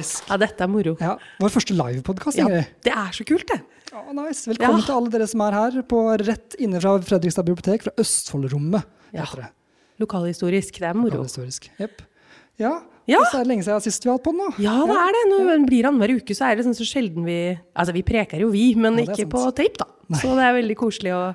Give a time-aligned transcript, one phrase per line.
[0.00, 0.28] Fantastisk.
[0.30, 0.96] Ja, dette er moro.
[1.00, 3.60] Ja, Vår første livepodkast, Ja, det er så kult, det.
[3.92, 4.46] Ja, nice.
[4.50, 4.86] Velkommen Ja.
[4.86, 8.84] til alle dere som er her på rett inne fra Fredrikstad bibliotek, fra Østfoldrommet.
[9.12, 9.24] Ja.
[9.24, 9.50] heter det.
[10.00, 10.72] Lokalhistorisk.
[10.78, 11.10] Det er moro.
[11.10, 12.02] Lokalhistorisk, Jepp.
[12.58, 13.18] Ja, Ja.
[13.32, 14.54] Det er lenge siden sist vi har hatt på den nå.
[14.62, 15.22] Ja, det er det.
[15.32, 18.38] Når det blir annenhver uke, så er det sånn så sjelden vi Altså, vi preker
[18.38, 19.30] jo, vi, men Ja, ikke sant.
[19.32, 19.86] på tape, da.
[20.14, 21.34] Så det er veldig koselig å,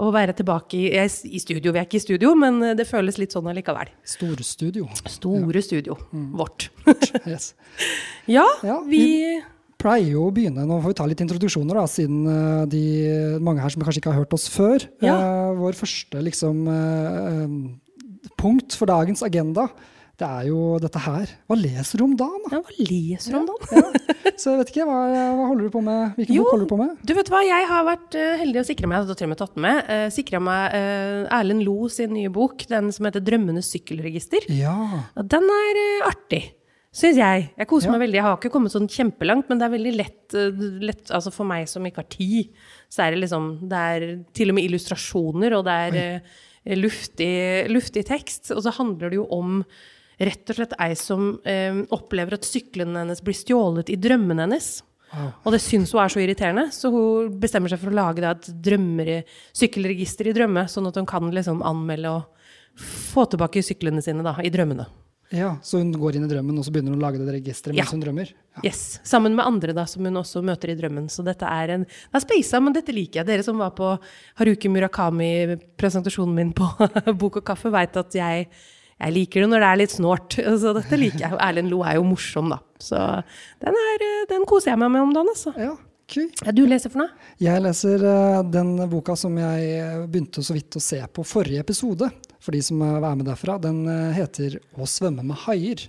[0.00, 1.74] å være tilbake i, i studio.
[1.74, 3.92] Vi er ikke i studio, men det føles litt sånn allikevel.
[4.16, 4.88] Storstudio.
[5.04, 6.70] Store studio vårt.
[7.28, 7.52] Yes.
[8.36, 9.40] ja, Ja, vi
[9.80, 12.82] Pleier jo å begynne, Nå får vi ta litt introduksjoner, da, siden eh, de
[13.40, 14.84] mange her som kanskje ikke har hørt oss før.
[15.04, 15.14] Ja.
[15.14, 19.70] Eh, vår første liksom, eh, eh, punkt for dagens agenda,
[20.20, 21.30] det er jo dette her.
[21.48, 22.42] Hva leser du om dagen?
[22.44, 22.58] da?
[22.58, 24.36] ja, Hva leser du om dagen?
[24.40, 24.98] Så jeg vet ikke, hva,
[25.36, 26.14] hva holder du på med?
[26.18, 26.44] Hvilken Jo.
[26.44, 26.92] bok holder du på med?
[27.08, 29.32] Du vet hva, jeg har vært eh, heldig å sikre meg, jeg har til og
[29.32, 33.08] med tatt den med, uh, sikra meg uh, Erlend Lo sin nye bok, den som
[33.08, 34.46] heter 'Drømmenes sykkelregister'.
[34.54, 34.76] Ja.
[35.20, 36.42] Den er uh, artig,
[36.92, 37.48] syns jeg.
[37.56, 37.96] Jeg koser Ja.
[37.96, 38.18] meg veldig.
[38.20, 41.44] Jeg har ikke kommet sånn kjempelangt, men det er veldig lett, eh, lett altså For
[41.48, 42.48] meg som ikke har tid,
[42.90, 47.68] så er det liksom Det er til og med illustrasjoner, og det er eh, luftig,
[47.70, 48.50] luftig tekst.
[48.56, 49.62] Og så handler det jo om
[50.20, 54.70] rett og slett ei som eh, opplever at syklene hennes blir stjålet i drømmene hennes.
[55.10, 55.32] Wow.
[55.42, 58.30] Og det syns hun er så irriterende, så hun bestemmer seg for å lage da,
[58.36, 58.46] et
[59.10, 59.16] i
[59.58, 64.36] sykkelregister i drømme, sånn at hun kan liksom anmelde og få tilbake syklene sine da,
[64.44, 64.86] i drømmene.
[65.34, 65.56] ja.
[65.66, 67.88] Så hun går inn i drømmen, og så begynner hun å lage det registeret mens
[67.90, 67.90] Ja.
[67.96, 68.30] hun drømmer?
[68.30, 68.62] Ja.
[68.70, 71.08] Yes, Sammen med andre da, som hun også møter i drømmen.
[71.10, 73.26] Så dette er en Det er speisa, men dette liker jeg.
[73.26, 73.98] Dere som var på
[74.38, 76.66] Haruki Murakami-presentasjonen min på
[77.20, 78.46] Bok og kaffe, veit at jeg,
[79.00, 80.38] jeg liker det når det er litt snålt.
[80.62, 81.38] Så dette liker jeg.
[81.40, 82.60] Erlend Lo er jo morsom, da.
[82.80, 82.98] Så
[83.62, 85.54] den, er, eh, den koser jeg meg med om dagen, altså.
[85.58, 85.76] ja.
[86.10, 86.26] Okay.
[86.42, 87.28] Ja, du leser for noe?
[87.38, 91.62] Jeg leser eh, den boka som jeg eh, begynte så vidt å se på forrige
[91.62, 92.08] episode.
[92.42, 93.58] For de som er med derfra.
[93.62, 93.84] Den
[94.16, 95.84] heter 'Å svømme med haier'.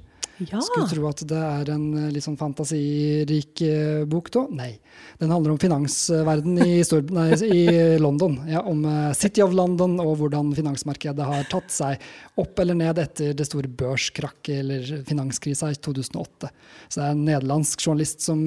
[0.49, 0.61] Ja.
[0.63, 4.45] Skulle tro at det er en eh, litt sånn fantasirik eh, bok da.
[4.57, 4.71] Nei.
[5.21, 6.81] Den handler om finansverden i,
[7.13, 7.61] nei, i
[8.01, 8.39] London.
[8.49, 12.01] Ja, om eh, City of London og hvordan finansmarkedet har tatt seg
[12.41, 16.51] opp eller ned etter det store børskrakket eller finanskrisa i 2008.
[16.87, 18.43] Så det er en nederlandsk journalist som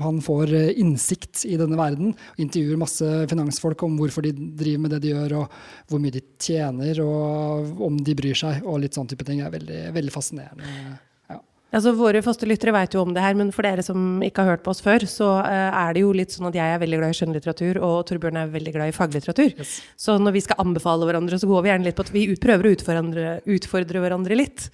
[0.00, 2.14] han får innsikt i denne verden.
[2.40, 5.58] Intervjuer masse finansfolk om hvorfor de driver med det de gjør, og
[5.90, 9.42] hvor mye de tjener, og om de bryr seg, og litt sånn type ting.
[9.44, 10.74] er veldig, veldig fascinerende.
[10.84, 11.38] Ja.
[11.74, 14.52] Altså, våre faste lyttere vet jo om det her, men for dere som ikke har
[14.52, 17.00] hørt på oss før, så eh, er det jo litt sånn at jeg er veldig
[17.00, 19.56] glad i skjønnlitteratur, og Torbjørn er veldig glad i faglitteratur.
[19.58, 19.72] Yes.
[19.98, 22.68] Så når vi skal anbefale hverandre, så går vi gjerne litt på at vi prøver
[22.70, 24.68] å utfordre, utfordre hverandre litt.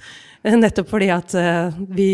[0.45, 2.11] Eh, Nettopp fordi at eh, vi,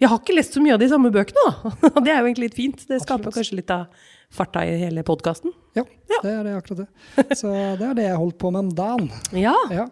[0.00, 1.74] vi har ikke lest så mye av de samme bøkene, da.
[1.92, 2.80] Og det er jo egentlig litt fint.
[2.88, 3.36] Det skaper Absolutt.
[3.42, 5.52] kanskje litt av farta i hele podkasten.
[5.76, 6.24] Ja, Ja.
[6.24, 7.36] det er det akkurat det.
[7.36, 9.12] Så det er det jeg holdt på med om dagen.
[9.44, 9.52] Ja.
[9.68, 9.84] Ja.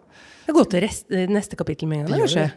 [0.43, 2.51] Jeg går til rest, eh, neste kapittel med en gang, kanskje.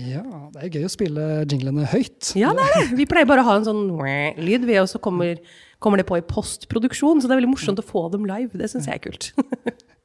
[0.00, 0.22] ja,
[0.54, 2.32] det er gøy å spille jinglene høyt.
[2.38, 2.96] Ja, det er det.
[2.96, 3.84] Vi pleier bare å ha en sånn
[4.40, 5.36] lyd, vi, og så kommer,
[5.78, 7.20] kommer det på i postproduksjon.
[7.20, 8.56] Så det er veldig morsomt å få dem live.
[8.56, 9.32] Det syns jeg er kult.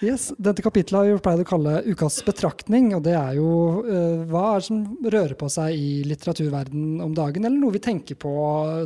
[0.00, 2.92] Yes, Dette kapittelet har vi pleid å kalle ukas betraktning.
[2.96, 3.48] og Det er jo
[3.84, 7.82] uh, hva er det som rører på seg i litteraturverdenen om dagen, eller noe vi
[7.82, 8.32] tenker på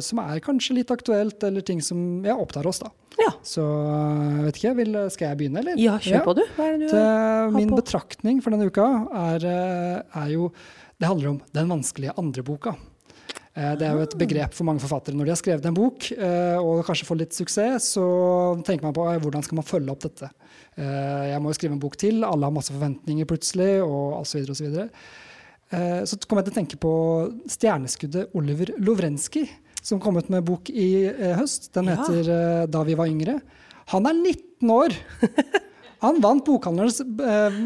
[0.03, 2.81] som er kanskje litt aktuelt, eller ting som ja, opptar oss.
[2.83, 2.91] da.
[3.21, 3.33] Ja.
[3.45, 5.81] Så jeg vet ikke, vil, skal jeg begynne, eller?
[5.81, 6.45] Ja, kjør på, du.
[6.57, 7.81] Hva er det du har min på?
[7.83, 8.89] betraktning for denne uka
[9.27, 10.53] er, eh, er jo
[11.03, 12.77] Det handler om den vanskelige andreboka.
[13.55, 16.07] Eh, Det er jo et begrep for mange forfattere når de har skrevet en bok
[16.15, 18.05] eh, og kanskje får litt suksess, så
[18.65, 20.31] tenker man på hvordan skal man følge opp dette.
[20.77, 24.47] Eh, Jeg må jo skrive en bok til, alle har masse forventninger plutselig, og osv.
[24.49, 24.71] osv.
[24.73, 24.89] og
[26.09, 26.93] Så så kom jeg til å tenke på
[27.49, 29.49] stjerneskuddet Oliver Lovrenskij,
[29.83, 31.73] som kom ut med bok i høst.
[31.73, 32.67] Den heter ja.
[32.67, 33.41] 'Da vi var yngre'.
[33.87, 34.93] Han er 19 år!
[36.03, 37.57] Han vant bokhandlernes, eh,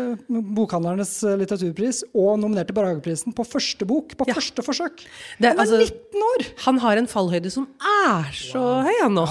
[0.56, 4.34] bokhandlernes litteraturpris og nominerte Brageprisen på første bok, på Ja.
[4.36, 5.04] første forsøk.
[5.40, 6.46] Det Han er altså- 19 år!
[6.66, 9.26] Han har en fallhøyde som er så høy, han nå.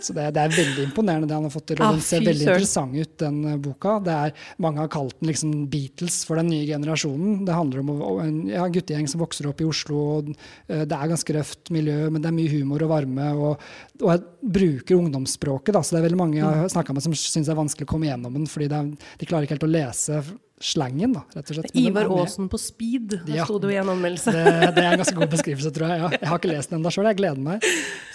[0.00, 1.76] Så det, det er veldig imponerende det han har fått til.
[1.80, 3.98] Og Ah, den ser veldig interessant ut, den eh, boka.
[4.04, 7.44] Det er, mange har kalt den liksom Beatles for den nye generasjonen.
[7.44, 9.98] Det handler om en ja, guttegjeng som vokser opp i Oslo.
[10.18, 10.28] Og,
[10.70, 13.28] uh, det er ganske røft miljø, men det er mye humor og varme.
[13.36, 13.58] Og,
[14.00, 17.12] og jeg bruker ungdomsspråket, da, så det er veldig mange jeg har snakka med som
[17.12, 19.74] syns det er vanskelig å komme gjennom den, fordi er, de klarer ikke helt å
[19.76, 20.22] lese
[20.58, 21.68] slangen, da, rett og slett.
[21.70, 22.08] Men Ivar.
[22.18, 23.44] Aasen på speed, der Ja.
[23.46, 24.32] sto det jo i en anmeldelse.
[24.34, 24.42] Det,
[24.74, 26.00] det er en ganske god beskrivelse, tror jeg.
[26.02, 26.08] Ja.
[26.16, 27.62] Jeg har ikke lest den ennå sjøl, jeg gleder meg.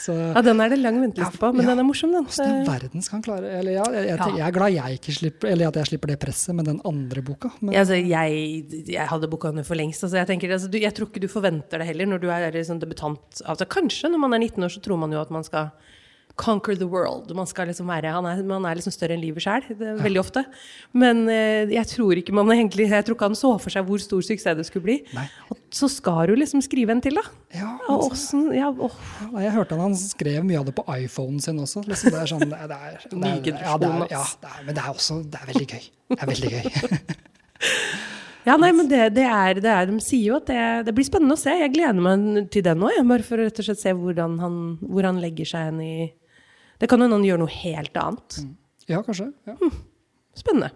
[0.04, 1.70] Så Ja, den er det lang venteliste på, men Ja.
[1.72, 2.26] den er morsom, den.
[2.28, 5.16] Hvordan i verden skal han klare Eller ja, jeg, jeg, jeg er glad jeg ikke
[5.16, 7.54] slipper Eller at jeg slipper det presset med den andre boka.
[7.62, 10.04] Men altså, jeg, jeg hadde boka nå for lengst.
[10.04, 12.52] Altså, jeg, tenker, altså, du, jeg tror ikke du forventer det heller når du er
[12.52, 13.40] liksom debutant.
[13.48, 15.72] Altså, kanskje når man er 19 år, så tror man jo at man skal
[16.36, 17.30] conquer the world.
[17.36, 20.44] Man skal liksom være, han er, man er liksom større enn livet sjøl, veldig ofte.
[20.98, 24.02] Men eh, jeg tror ikke man egentlig, jeg tror ikke han så for seg hvor
[24.02, 24.98] stor suksess det skulle bli.
[25.14, 25.28] Nei.
[25.54, 27.26] Og så skal du liksom skrive en til, da.
[27.54, 28.98] Ja, Og altså, åssen ja, åh.
[29.28, 31.86] ja, jeg hørte han, han skrev mye av det på iPhonen sin også.
[31.90, 34.56] Liksom, det er sånn, det er, det er, det er, ja, det er, ja, det
[34.66, 35.86] men det er også det er veldig gøy.
[36.14, 36.66] Det er veldig gøy.
[38.44, 41.08] Ja, nei, men det, det, er, det er De sier jo at det, det blir
[41.08, 41.54] spennende å se.
[41.56, 42.98] Jeg gleder meg til den òg.
[43.08, 45.94] Bare for å rett og slett se hvordan han, hvor han legger seg hen i
[46.84, 48.42] Det kan jo noen gjøre noe helt annet.
[48.92, 49.30] Ja, kanskje.
[49.48, 49.56] Ja.
[50.36, 50.74] Spennende.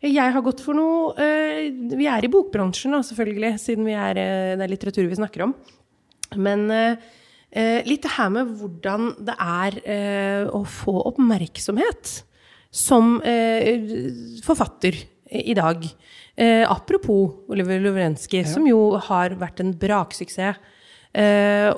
[0.00, 4.20] Jeg har gått for noe eh, Vi er i bokbransjen, da, selvfølgelig, siden vi er,
[4.20, 5.52] eh, det er litteratur vi snakker om.
[6.40, 9.76] Men eh, litt det her med hvordan det er
[10.52, 12.16] å få oppmerksomhet
[12.74, 13.16] som
[14.44, 14.98] forfatter
[15.30, 15.86] i dag.
[16.68, 20.60] Apropos Oliver Lovrenskij, som jo har vært en braksuksess.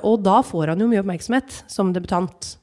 [0.03, 2.57] Og da får han jo mye oppmerksomhet som debutant.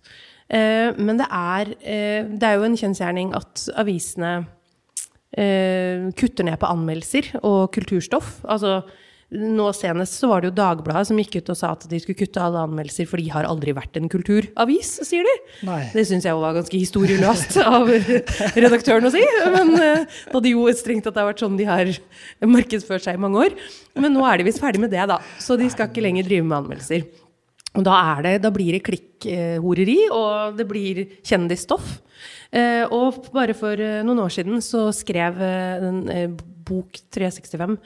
[0.47, 4.37] Eh, men det er, eh, det er jo en kjensgjerning at avisene
[5.35, 8.39] eh, kutter ned på anmeldelser og kulturstoff.
[8.47, 8.79] Altså,
[9.27, 12.21] nå senest så var det jo Dagbladet som gikk ut og sa at de skulle
[12.21, 15.35] kutte alle anmeldelser, for de har aldri vært en kulturavis, sier de.
[15.67, 15.81] Nei.
[15.91, 17.91] Det syns jeg jo var ganske historieløst av
[18.55, 19.27] redaktøren å si.
[19.51, 21.91] Men da de jo strengt at det har vært sånn de har
[22.47, 23.61] markedsført seg i mange år.
[23.99, 25.19] Men nå er de visst ferdig med det, da.
[25.43, 27.26] Så de skal ikke lenger drive med anmeldelser.
[27.77, 31.99] Og da, er det, da blir det klikkhoreri, og det blir kjendisstoff.
[32.57, 36.37] Eh, og bare for eh, noen år siden så skrev eh, den,
[36.67, 37.77] Bok 365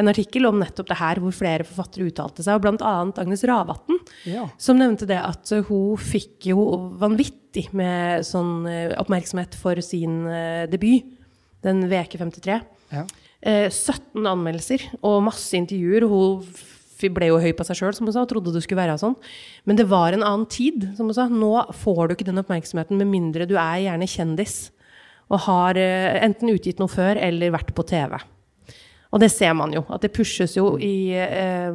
[0.00, 3.98] en artikkel om nettopp det her, hvor flere forfattere uttalte seg, og annet Agnes Ravatn,
[4.24, 4.46] Ja.
[4.56, 6.64] som nevnte det at hun fikk jo
[7.02, 8.64] vanvittig med sånn
[8.96, 10.22] oppmerksomhet for sin
[10.72, 11.04] debut,
[11.60, 12.62] den Veke 53.
[12.94, 13.04] Ja.
[13.40, 16.04] Eh, 17 anmeldelser og masse intervjuer.
[16.04, 16.60] og Hun
[17.08, 19.16] ble jo høy på seg sjøl, som hun sa, og trodde det skulle være sånn.
[19.64, 21.28] Men det var en annen tid, som hun sa.
[21.32, 24.70] Nå får du ikke den oppmerksomheten med mindre du er gjerne kjendis
[25.30, 28.18] og har eh, enten utgitt noe før eller vært på TV.
[29.14, 31.70] Og det ser man jo, at det pushes jo i eh,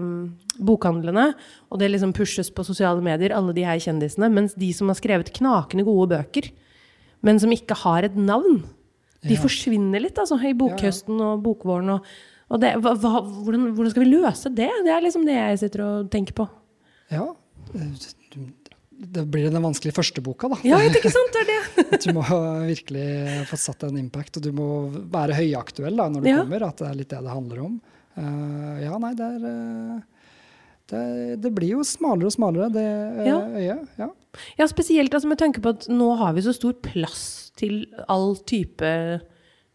[0.60, 1.34] bokhandlene,
[1.72, 4.96] og det liksom pushes på sosiale medier, alle de her kjendisene, mens de som har
[5.00, 6.52] skrevet knakende gode bøker,
[7.26, 8.64] men som ikke har et navn,
[9.26, 9.42] de Ja.
[9.42, 11.90] forsvinner litt altså, i bokhøsten og bokvåren.
[11.96, 12.06] Og,
[12.50, 14.70] og det, hva, hvordan, hvordan skal vi løse det?
[14.86, 16.48] Det er liksom det jeg sitter og tenker på.
[17.12, 17.26] ja.
[18.96, 20.56] Det blir den vanskelige første boka, da.
[20.64, 21.34] Ja, ikke sant?
[21.36, 21.98] Det er det.
[22.06, 22.22] Du må
[22.64, 23.08] virkelig
[23.50, 24.68] få satt en impact, og du må
[25.12, 26.38] være høyaktuell da, når du Ja.
[26.46, 26.64] kommer.
[26.70, 27.74] At det er litt det det handler om.
[28.16, 30.00] Uh, ja, nei, det er uh,
[30.94, 31.02] det,
[31.44, 33.40] det blir jo smalere og smalere, det uh, Ja.
[33.60, 33.90] øyet.
[34.00, 34.08] Ja.
[34.62, 38.38] Ja, spesielt altså med tanke på at nå har vi så stor plass til all
[38.48, 38.94] type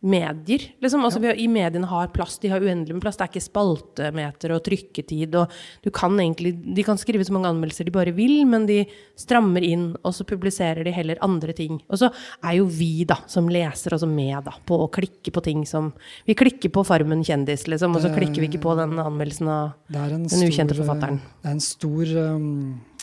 [0.00, 0.62] medier.
[0.80, 1.04] Liksom.
[1.04, 3.18] Altså, vi har, I mediene har plass, de har uendelig med plass.
[3.20, 5.36] Det er ikke spaltemeter og trykketid.
[5.36, 5.52] Og
[5.84, 8.80] du kan egentlig, de kan skrive så mange anmeldelser de bare vil, men de
[9.20, 11.82] strammer inn, og så publiserer de heller andre ting.
[11.92, 12.10] Og så
[12.40, 15.92] er jo vi, da, som leser også med da, på å klikke på ting som
[16.26, 19.76] Vi klikker på Farmen kjendis, liksom, og så klikker vi ikke på den anmeldelsen av
[19.92, 21.20] den stor, ukjente forfatteren.
[21.42, 22.50] Det er en stor um,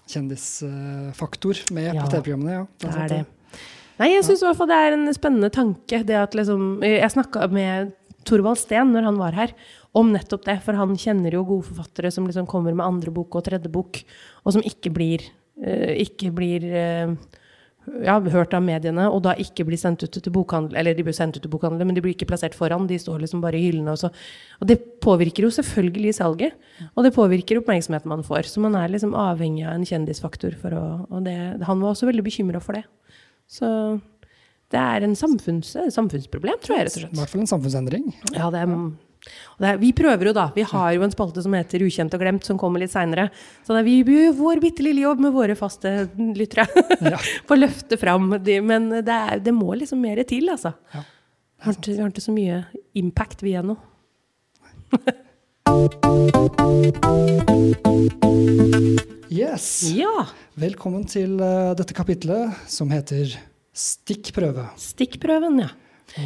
[0.08, 2.62] kjendisfaktor med Ja, på TV-programmene.
[2.62, 2.70] Ja.
[2.82, 3.26] Det er det.
[3.98, 6.04] Nei, jeg syns i hvert fall det er en spennende tanke.
[6.06, 7.96] Det at liksom, jeg snakka med
[8.28, 9.56] Torvald Steen når han var her,
[9.98, 10.60] om nettopp det.
[10.66, 14.04] For han kjenner jo gode forfattere som liksom kommer med andre bok og tredje bok,
[14.46, 15.26] og som ikke blir,
[15.64, 17.16] uh, ikke blir uh,
[18.04, 21.16] ja, hørt av mediene, og da ikke blir sendt ut til bokhandel, eller de blir
[21.16, 23.70] sendt ut til bokhandel men de blir ikke plassert foran, de står liksom bare i
[23.70, 23.96] hyllene.
[23.96, 24.12] Og, så.
[24.60, 26.58] og det påvirker jo selvfølgelig salget,
[26.94, 28.52] og det påvirker oppmerksomheten man får.
[28.52, 32.10] Så man er liksom avhengig av en kjendisfaktor for å Og det, han var også
[32.10, 32.84] veldig bekymra for det.
[33.48, 33.68] Så
[34.74, 37.14] det er en samfunns, samfunnsproblem, tror jeg, rett og slett.
[37.16, 38.08] I hvert fall en samfunnsendring.
[38.36, 38.74] Ja, det er,
[39.72, 40.50] er, vi prøver jo, da.
[40.56, 43.30] Vi har jo en spalte som heter Ukjent og glemt, som kommer litt seinere.
[43.64, 46.68] Så er vi gjør vår bitte lille jobb med våre faste lyttere.
[47.00, 47.20] Ja.
[47.48, 48.60] For å løfte fram de.
[48.64, 50.76] Men det, er, det må liksom mer til, altså.
[50.94, 51.06] Ja,
[51.58, 52.66] Vi har har ikke så mye
[53.00, 53.80] impact, vi ennå.
[59.32, 59.88] Yes!
[59.96, 60.28] Ja!
[60.58, 63.30] Velkommen til eh, dette kapitlet som heter
[63.78, 64.64] Stikkprøve.
[64.82, 65.68] Stikkprøven, ja.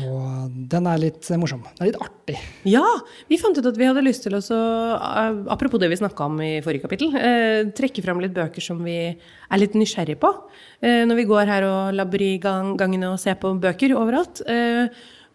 [0.07, 1.65] Og den er litt eh, morsom.
[1.75, 2.37] Den er litt artig.
[2.63, 2.85] Ja,
[3.27, 4.55] vi fant ut at vi hadde lyst til å, så,
[4.95, 8.79] eh, apropos det vi snakka om i forrige kapittel, eh, trekke fram litt bøker som
[8.87, 10.31] vi er litt nysgjerrig på.
[10.79, 14.39] Eh, når vi går her og labber i gang, gangene og ser på bøker overalt.
[14.47, 14.87] Eh,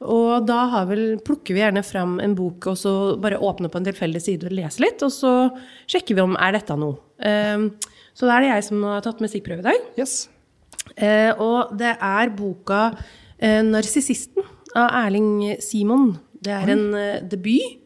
[0.09, 3.77] og da har vel, plukker vi gjerne fram en bok og så bare åpner på
[3.77, 5.35] en tilfeldig side og leser litt, og så
[5.85, 6.97] sjekker vi om er dette noe.
[7.21, 9.89] Eh, så da er det jeg som har tatt med stikkprøve i dag.
[10.01, 10.15] Yes.
[10.97, 12.87] Eh, og det er boka
[13.39, 14.47] eh, 'Narsissisten'
[14.77, 16.15] av Erling Simon.
[16.41, 17.77] Det er en eh, debut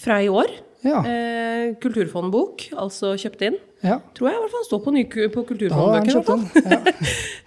[0.00, 0.50] fra i år.
[0.84, 1.02] Ja.
[1.04, 3.58] Eh, kulturfondbok, altså kjøpt inn.
[3.84, 3.98] Ja.
[4.16, 6.60] Tror jeg i hvert fall står på, ny, på Kulturfondbøker.
[6.70, 6.80] Ja.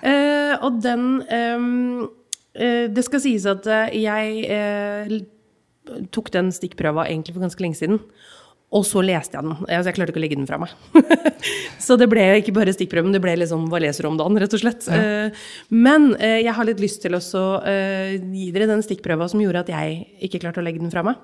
[0.03, 2.09] Eh, og den ehm,
[2.59, 5.13] eh, Det skal sies at eh, jeg eh,
[6.11, 8.01] tok den stikkprøva egentlig for ganske lenge siden.
[8.73, 9.53] Og så leste jeg den.
[9.67, 10.73] Altså, jeg klarte ikke å legge den fra meg.
[11.85, 14.55] så det ble ikke bare stikkprøven, det ble liksom hva leser du om dagen, rett
[14.57, 14.87] og slett.
[14.89, 15.29] Ja.
[15.69, 17.21] men eh, jeg har litt lyst til å
[17.69, 21.05] eh, gi dere den stikkprøva som gjorde at jeg ikke klarte å legge den fra
[21.05, 21.21] meg.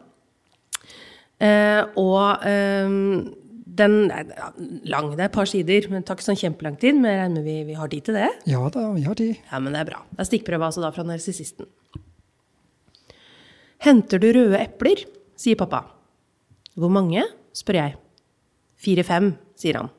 [1.39, 2.46] Eh, og
[3.79, 4.32] den er
[4.89, 6.98] lang, det er et par sider, men tar ikke sånn kjempelang tid.
[7.00, 8.29] Men jeg regner med vi, vi har tid til det.
[8.51, 9.38] ja da, vi har tid.
[9.51, 10.03] Ja, men det er bra.
[10.12, 11.70] Det er stikkprøve altså da fra narsissisten.
[13.86, 15.06] Henter du røde epler?
[15.39, 15.86] sier pappa.
[16.75, 17.24] Hvor mange?
[17.56, 17.96] Spør jeg.
[18.79, 19.91] Fire-fem, sier han.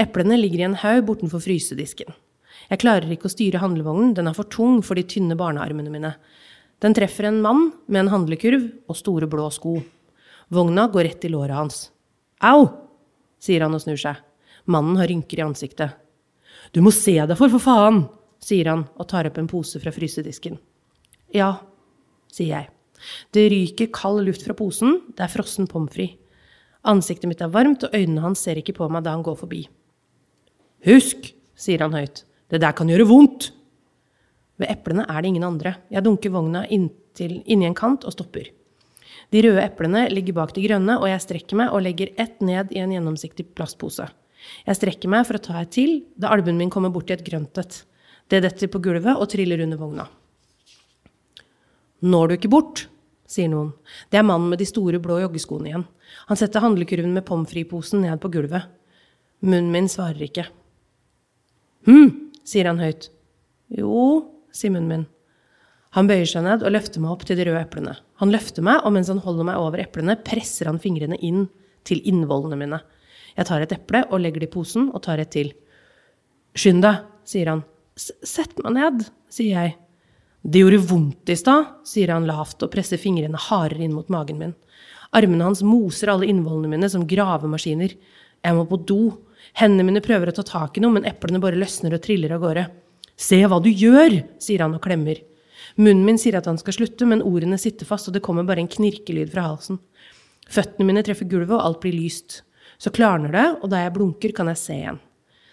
[0.00, 2.10] Eplene ligger i en haug bortenfor frysedisken.
[2.70, 6.12] Jeg klarer ikke å styre handlevognen, den er for tung for de tynne barnearmene mine.
[6.80, 9.76] Den treffer en mann med en handlekurv og store blå sko.
[10.50, 11.88] Vogna går rett i låret hans.
[12.42, 12.68] Au!
[13.40, 14.18] sier han og snur seg.
[14.70, 15.96] Mannen har rynker i ansiktet.
[16.74, 18.04] Du må se deg for, for faen!
[18.40, 20.56] sier han og tar opp en pose fra frysedisken.
[21.36, 21.58] Ja,
[22.32, 22.70] sier jeg.
[23.32, 26.19] Det ryker kald luft fra posen, det er frossen pommes frites.
[26.88, 29.64] Ansiktet mitt er varmt, og øynene hans ser ikke på meg da han går forbi.
[30.88, 33.50] Husk, sier han høyt, det der kan gjøre vondt!
[34.60, 35.74] Ved eplene er det ingen andre.
[35.92, 38.50] Jeg dunker vogna inntil, inni en kant og stopper.
[39.32, 42.72] De røde eplene ligger bak de grønne, og jeg strekker meg og legger ett ned
[42.74, 44.08] i en gjennomsiktig plastpose.
[44.66, 47.60] Jeg strekker meg for å ta et til, da albuen min kommer borti et grønt
[47.60, 47.82] et.
[48.30, 50.06] Det detter på gulvet og triller under vogna.
[52.00, 52.84] Når du ikke bort,
[53.28, 53.72] sier noen.
[54.10, 55.86] Det er mannen med de store blå joggeskoene igjen.
[56.30, 58.68] Han setter handlekurven med pommes frites-posen ned på gulvet.
[59.40, 60.46] Munnen min svarer ikke.
[61.88, 63.08] Hm, sier han høyt.
[63.72, 63.96] Jo,
[64.54, 65.08] sier munnen min.
[65.96, 67.96] Han bøyer seg ned og løfter meg opp til de røde eplene.
[68.22, 71.48] Han løfter meg, og mens han holder meg over eplene, presser han fingrene inn
[71.88, 72.78] til innvollene mine.
[73.34, 75.50] Jeg tar et eple og legger det i posen, og tar et til.
[76.54, 77.64] Skynd deg, sier han.
[77.98, 79.76] Sett meg ned, sier jeg.
[80.40, 84.38] Det gjorde vondt i stad, sier han lavt og presser fingrene hardere inn mot magen
[84.40, 84.54] min.
[85.16, 87.96] Armene hans moser alle innvollene mine som gravemaskiner.
[88.44, 89.00] Jeg må på do.
[89.58, 92.44] Hendene mine prøver å ta tak i noe, men eplene bare løsner og triller av
[92.44, 92.68] gårde.
[93.20, 95.18] Se hva du gjør, sier han og klemmer.
[95.80, 98.62] Munnen min sier at han skal slutte, men ordene sitter fast, og det kommer bare
[98.62, 99.80] en knirkelyd fra halsen.
[100.50, 102.42] Føttene mine treffer gulvet, og alt blir lyst.
[102.80, 105.00] Så klarner det, og da jeg blunker, kan jeg se igjen.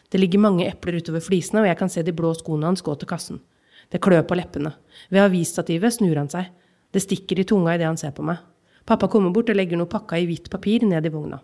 [0.08, 2.94] Det ligger mange epler utover flisene, og jeg kan se de blå skoene hans gå
[2.96, 3.42] til kassen.
[3.92, 4.72] Det klør på leppene.
[5.12, 6.48] Ved avisstativet snur han seg.
[6.94, 8.40] Det stikker i tunga idet han ser på meg.
[8.88, 11.42] Pappa kommer bort og legger noe pakka i hvitt papir ned i vogna.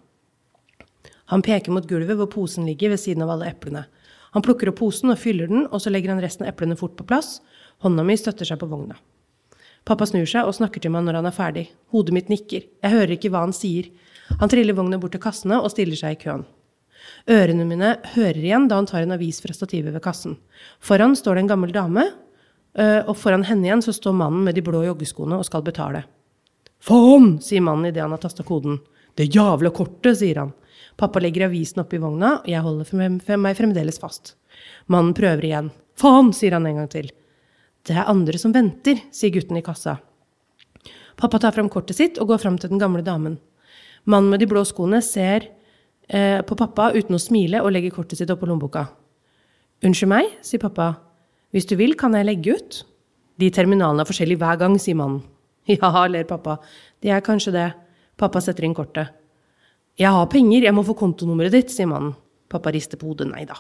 [1.32, 3.86] Han peker mot gulvet hvor posen ligger ved siden av alle eplene.
[4.34, 6.96] Han plukker opp posen og fyller den, og så legger han resten av eplene fort
[6.98, 7.38] på plass.
[7.84, 8.96] Hånda mi støtter seg på vogna.
[9.84, 11.66] Pappa snur seg og snakker til meg når han er ferdig.
[11.92, 12.64] Hodet mitt nikker.
[12.64, 13.92] Jeg hører ikke hva han sier.
[14.40, 16.46] Han triller vogna bort til kassene og stiller seg i køen.
[17.30, 20.38] Ørene mine hører igjen da han tar en avis fra stativet ved kassen.
[20.80, 22.08] Foran står det en gammel dame,
[22.80, 26.06] øh, og foran henne igjen så står mannen med de blå joggeskoene og skal betale.
[26.84, 28.82] Faen, sier mannen idet han har tasta koden.
[29.16, 30.52] Det jævla kortet, sier han.
[31.00, 34.34] Pappa legger avisen oppi vogna, og jeg holder meg fremdeles fast.
[34.92, 35.72] Mannen prøver igjen.
[36.00, 37.08] Faen, sier han en gang til.
[37.88, 39.98] Det er andre som venter, sier gutten i kassa.
[41.20, 43.38] Pappa tar fram kortet sitt og går fram til den gamle damen.
[44.04, 45.48] Mannen med de blå skoene ser
[46.10, 48.90] eh, på pappa uten å smile og legger kortet sitt oppå lommeboka.
[49.84, 50.96] Unnskyld meg, sier pappa.
[51.56, 52.82] Hvis du vil, kan jeg legge ut?
[53.40, 55.24] De terminalene er forskjellige hver gang, sier mannen.
[55.72, 56.58] Ja, ler pappa.
[57.00, 57.67] De er kanskje det.
[58.20, 59.13] Pappa setter inn kortet.
[60.00, 62.15] Jeg har penger, jeg må få kontonummeret ditt, sier mannen.
[62.50, 63.29] Pappa rister på hodet.
[63.29, 63.60] Nei da.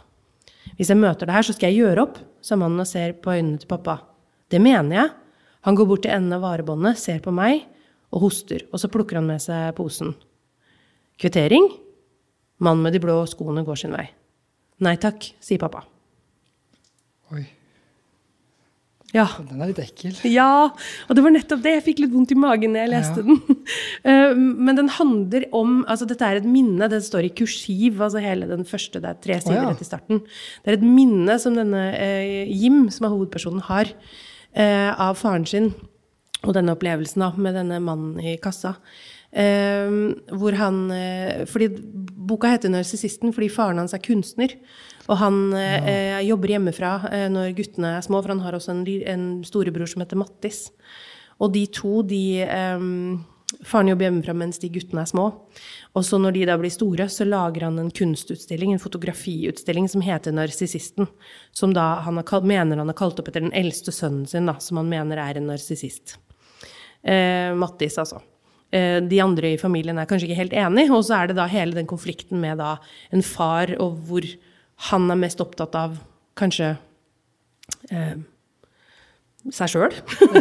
[0.77, 3.33] Hvis jeg møter deg her, så skal jeg gjøre opp, sa mannen og ser på
[3.35, 3.99] øynene til pappa.
[4.49, 5.13] Det mener jeg.
[5.63, 7.63] Han går bort til enden av varebåndet, ser på meg
[8.13, 10.11] og hoster, og så plukker han med seg posen.
[11.21, 11.69] Kvittering?
[12.63, 14.05] Mannen med de blå skoene går sin vei.
[14.83, 15.85] Nei takk, sier pappa.
[17.33, 17.45] Oi,
[19.13, 19.27] Ja.
[19.37, 20.15] den er litt ekkel.
[20.25, 20.71] Ja,
[21.07, 21.75] og det var nettopp det.
[21.75, 23.27] Jeg fikk litt vondt i magen når jeg leste Ja.
[23.27, 23.59] den.
[24.09, 26.89] Eh, Men den handler om altså Dette er et minne.
[26.89, 28.99] Det står i kursiv, altså hele den første.
[28.99, 29.69] Det er tre sider ja.
[29.69, 30.19] rett i starten.
[30.65, 33.93] Det er et minne som denne eh, Jim, som er hovedpersonen, har
[34.55, 35.71] eh, av faren sin.
[36.43, 38.75] Og denne opplevelsen da, med denne mannen i kassa.
[39.33, 39.89] Eh,
[40.37, 41.69] hvor han eh, Fordi
[42.23, 44.53] boka heter 'Narsissisten' fordi faren hans er kunstner.
[45.09, 46.19] Og han ja.
[46.21, 49.89] eh, jobber hjemmefra eh, når guttene er små, for han har også en, en storebror
[49.89, 50.69] som heter Mattis.
[51.41, 52.79] Og de to, de eh,
[53.61, 55.27] Faren jobber hjemmefra mens de guttene er små.
[55.93, 60.01] Og så når de da blir store, så lager han en kunstutstilling, en fotografiutstilling som
[60.01, 61.07] heter 'Narsissisten'.
[61.51, 64.57] Som da han kalt- mener han har kalt opp etter den eldste sønnen sin, da,
[64.59, 66.17] som han mener er en narsissist.
[67.03, 68.21] Eh, Mattis, altså.
[68.73, 71.47] Eh, de andre i familien er kanskje ikke helt enig, og så er det da
[71.51, 72.75] hele den konflikten med da
[73.13, 74.27] en far, og hvor
[74.89, 75.97] han er mest opptatt av
[76.39, 76.73] kanskje
[77.93, 78.15] eh,
[79.51, 79.91] seg sjøl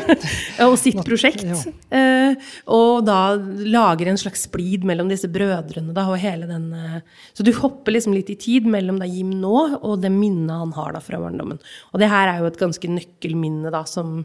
[0.69, 1.43] og sitt prosjekt.
[1.91, 2.37] Eh,
[2.71, 5.95] og da lager en slags splid mellom disse brødrene.
[5.97, 7.01] Da, og hele den, eh,
[7.35, 10.75] så du hopper liksom litt i tid mellom da Jim nå og det minnet han
[10.79, 11.59] har da fra barndommen.
[11.91, 14.21] Og det her er jo et ganske nøkkelminne da, som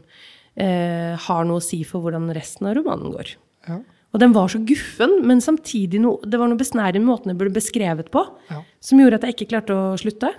[0.54, 3.34] eh, har noe å si for hvordan resten av romanen går.
[3.68, 3.82] Ja.
[4.14, 7.40] Og den var så guffen, men samtidig no, det var noe besnærende med måten den
[7.40, 8.62] ble beskrevet på, Ja.
[8.80, 10.30] som gjorde at jeg ikke klarte å slutte.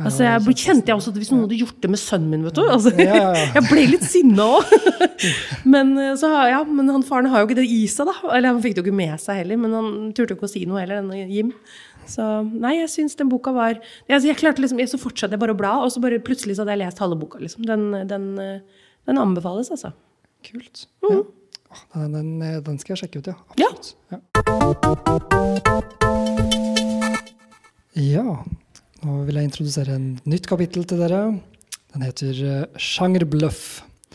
[0.00, 2.56] Altså, jeg kjente jeg også at hvis noen hadde gjort det med sønnen min, vet
[2.56, 2.92] du altså.
[3.56, 4.70] Jeg ble litt sinna òg.
[5.74, 8.14] men, eh, så ja, men han faren har jo ikke det i seg, da.
[8.32, 10.52] Eller han fikk det jo ikke med seg heller, men han turte jo ikke å
[10.54, 11.52] si noe heller, denne Jim.
[12.08, 15.52] Så nei, jeg syns den boka var altså, jeg klarte liksom, Så fortsatte jeg bare
[15.52, 17.42] å bla, og så bare plutselig så hadde jeg lest halve boka.
[17.44, 17.68] Liksom.
[17.68, 19.92] Den, den, eh, den anbefales, altså.
[20.48, 20.86] Kult.
[21.04, 21.20] Ja.
[21.94, 22.32] Den, den,
[22.66, 23.36] den skal jeg sjekke ut, ja.
[23.60, 23.70] Ja.
[23.70, 25.20] Absolutt.
[27.94, 28.22] Ja.
[28.24, 28.26] ja.
[29.00, 31.22] Nå vil jeg introdusere en nytt kapittel til dere.
[31.94, 33.62] Den heter eh, Sjangerbløff.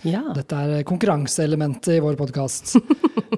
[0.05, 0.21] Ja.
[0.35, 2.75] Dette er konkurranseelementet i vår podkast.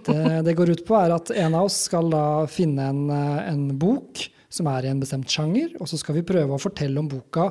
[0.07, 3.39] Det det går ut på, er at en av oss skal da finne en, eh,
[3.49, 4.21] en bok
[4.53, 7.49] som er i en bestemt sjanger, og så skal vi prøve å fortelle om boka,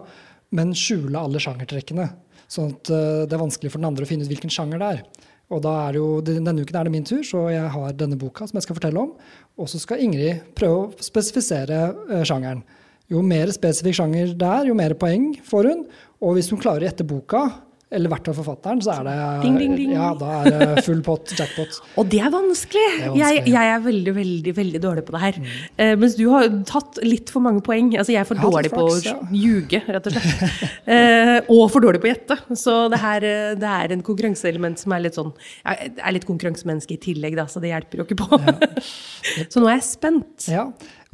[0.57, 2.07] men skjule alle sjangertrekkene.
[2.49, 4.93] Sånn at eh, det er vanskelig for den andre å finne ut hvilken sjanger det
[4.95, 5.03] er.
[5.53, 8.19] Og da er det jo, Denne uken er det min tur, så jeg har denne
[8.19, 9.13] boka som jeg skal fortelle om.
[9.57, 12.65] Og så skal Ingrid prøve å spesifisere eh, sjangeren.
[13.13, 15.85] Jo mer spesifikk sjanger det er, jo mer poeng får hun.
[16.19, 17.45] Og hvis hun klarer å gjette boka,
[17.95, 19.13] eller i hvert fall forfatteren, så er det,
[19.45, 19.91] Ding, ding, ding.
[19.95, 21.77] Ja, da er det full pott, jackpot.
[22.03, 22.83] Og det er vanskelig!
[22.83, 23.13] Det er vanskelig.
[23.15, 23.21] Mm.
[23.21, 25.39] Jeg, jeg er veldig, veldig veldig dårlig på det her.
[25.79, 27.93] Eh, mens du har tatt litt for mange poeng.
[27.95, 29.15] Altså, jeg er for Jeg dårlig flaks, på å ja.
[29.39, 30.67] ljuge, rett og slett.
[30.89, 32.39] Uh, og for dårlig på å gjette.
[32.59, 35.31] Så det her eh, det er en konkurranseelement som er litt sånn
[35.63, 38.41] Jeg er litt konkurransemenneske i tillegg, da, så det hjelper jo ikke på.
[39.53, 40.51] så nå er jeg spent.
[40.51, 40.67] Ja,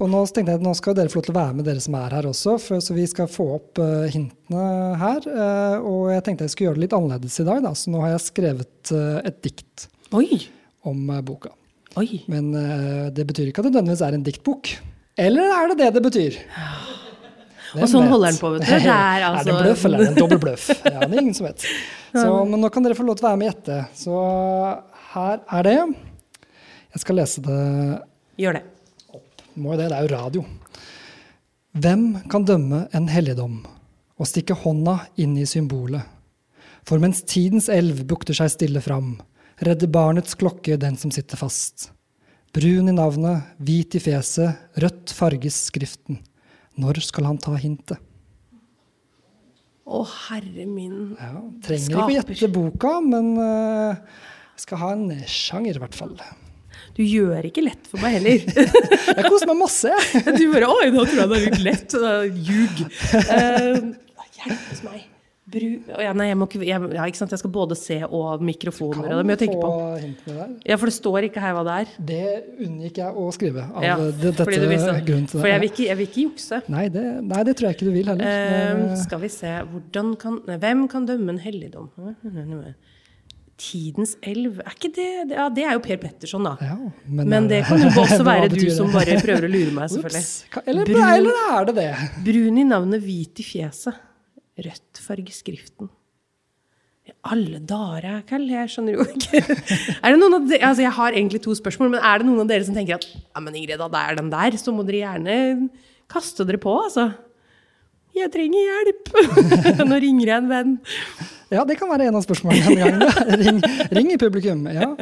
[0.03, 1.83] og nå tenkte jeg at nå skal dere få lov til å være med, dere
[1.83, 2.57] som er her også.
[2.59, 4.65] For, så vi skal få opp uh, hintene
[4.99, 5.27] her.
[5.29, 7.75] Uh, og jeg tenkte jeg skulle gjøre det litt annerledes i dag, da.
[7.79, 9.87] Så nå har jeg skrevet uh, et dikt
[10.19, 10.43] Oi!
[10.89, 11.53] om boka.
[12.01, 12.25] Oi.
[12.33, 12.49] Men
[13.15, 14.71] det betyr ikke at det nødvendigvis er en diktbok.
[15.21, 16.39] Eller er det det det betyr?
[17.73, 18.13] Hvem Og sånn vet?
[18.13, 18.71] holder den på, vet du.
[18.73, 20.67] Det er er det altså en bløff, eller er det en dobbel bløff?
[20.73, 21.69] Ja, det er ingen som vet.
[22.17, 23.79] Så, men nå kan dere få lov til å være med og gjette.
[23.97, 24.25] Så
[25.13, 25.79] her er det.
[26.97, 27.61] Jeg skal lese det
[28.41, 28.65] Gjør det.
[29.55, 30.45] Må jo det, det er jo radio.
[31.83, 33.63] Hvem kan dømme en helligdom
[34.21, 36.05] og stikke hånda inn i symbolet?
[36.89, 39.15] For mens tidens elv bukter seg stille fram,
[39.63, 41.91] redder barnets klokke den som sitter fast.
[42.53, 46.21] Brun i navnet, hvit i fjeset, rødt farges skriften.
[46.81, 48.01] Når skal han ta hintet?
[49.83, 51.15] Å, herre min.
[51.19, 53.99] Ja, trenger ikke å gjette boka, men uh,
[54.61, 56.15] skal ha en sjanger, i hvert fall.
[56.97, 58.43] Du gjør ikke lett for meg heller.
[59.19, 59.93] Jeg koser meg masse.
[60.39, 61.97] Du bare Oi, da tror jeg det er litt lett.
[62.51, 62.85] Ljug.
[63.33, 63.95] Uh,
[64.43, 65.09] hjelpes meg.
[65.53, 65.67] Bru...
[66.01, 67.33] Ja, nei, jeg må jeg, Ja, ikke sant.
[67.35, 69.09] Jeg skal både se og mikrofoner.
[69.11, 69.73] og det må jeg tenke på.
[70.69, 71.91] Ja, for det står ikke her hva det er.
[72.13, 72.21] Det
[72.69, 73.67] unngikk jeg å skrive.
[73.69, 75.43] Av Ja, det, dette grunnen til det.
[75.43, 76.63] For jeg vil ikke, jeg vil ikke jukse.
[76.73, 78.33] Nei, det, nei, det tror jeg ikke du vil heller.
[78.33, 81.91] Uh, skal vi se Hvordan kan Hvem kan dømme en helligdom?
[83.61, 86.55] Tidens elv Er ikke det Ja, det er jo Per Petterson, da.
[86.65, 89.91] ja, Men men, det kan jo også være du som bare prøver å lure meg,
[89.93, 90.63] selvfølgelig.
[90.67, 91.91] Eller, Brun- eller er det det?
[92.27, 93.99] Brun i navnet, hvit i fjeset.
[94.63, 95.91] Rødt farge skriften.
[97.09, 98.45] I alle dager, Kall.
[98.51, 99.41] Jeg skjønner jo ikke.
[100.05, 102.45] Er det noen av de, altså jeg har egentlig to spørsmål, men er det noen
[102.45, 104.85] av dere som tenker at ja, men Ingrid, da det er den der, så må
[104.87, 105.37] dere gjerne
[106.13, 107.09] kaste dere på, altså.
[108.15, 109.11] Jeg trenger hjelp!
[109.91, 110.75] Nå ringer jeg en venn.
[111.53, 113.15] Ja, det kan være en av spørsmålene denne gangen.
[113.43, 113.63] Ring,
[113.93, 114.67] ring i publikum.
[114.73, 114.93] Ja.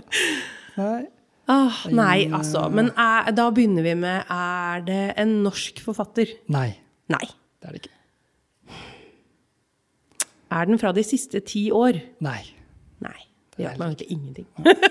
[0.80, 1.00] Nei.
[1.50, 2.68] Ah, nei, altså.
[2.70, 6.30] Men er, da begynner vi med Er det en norsk forfatter?
[6.52, 6.68] Nei,
[7.10, 7.24] Nei.
[7.58, 7.96] det er det ikke.
[10.50, 11.98] Er den fra de siste ti år?
[12.22, 12.40] Nei.
[13.02, 13.18] Nei.
[13.54, 14.46] Det hjelper meg egentlig ingenting.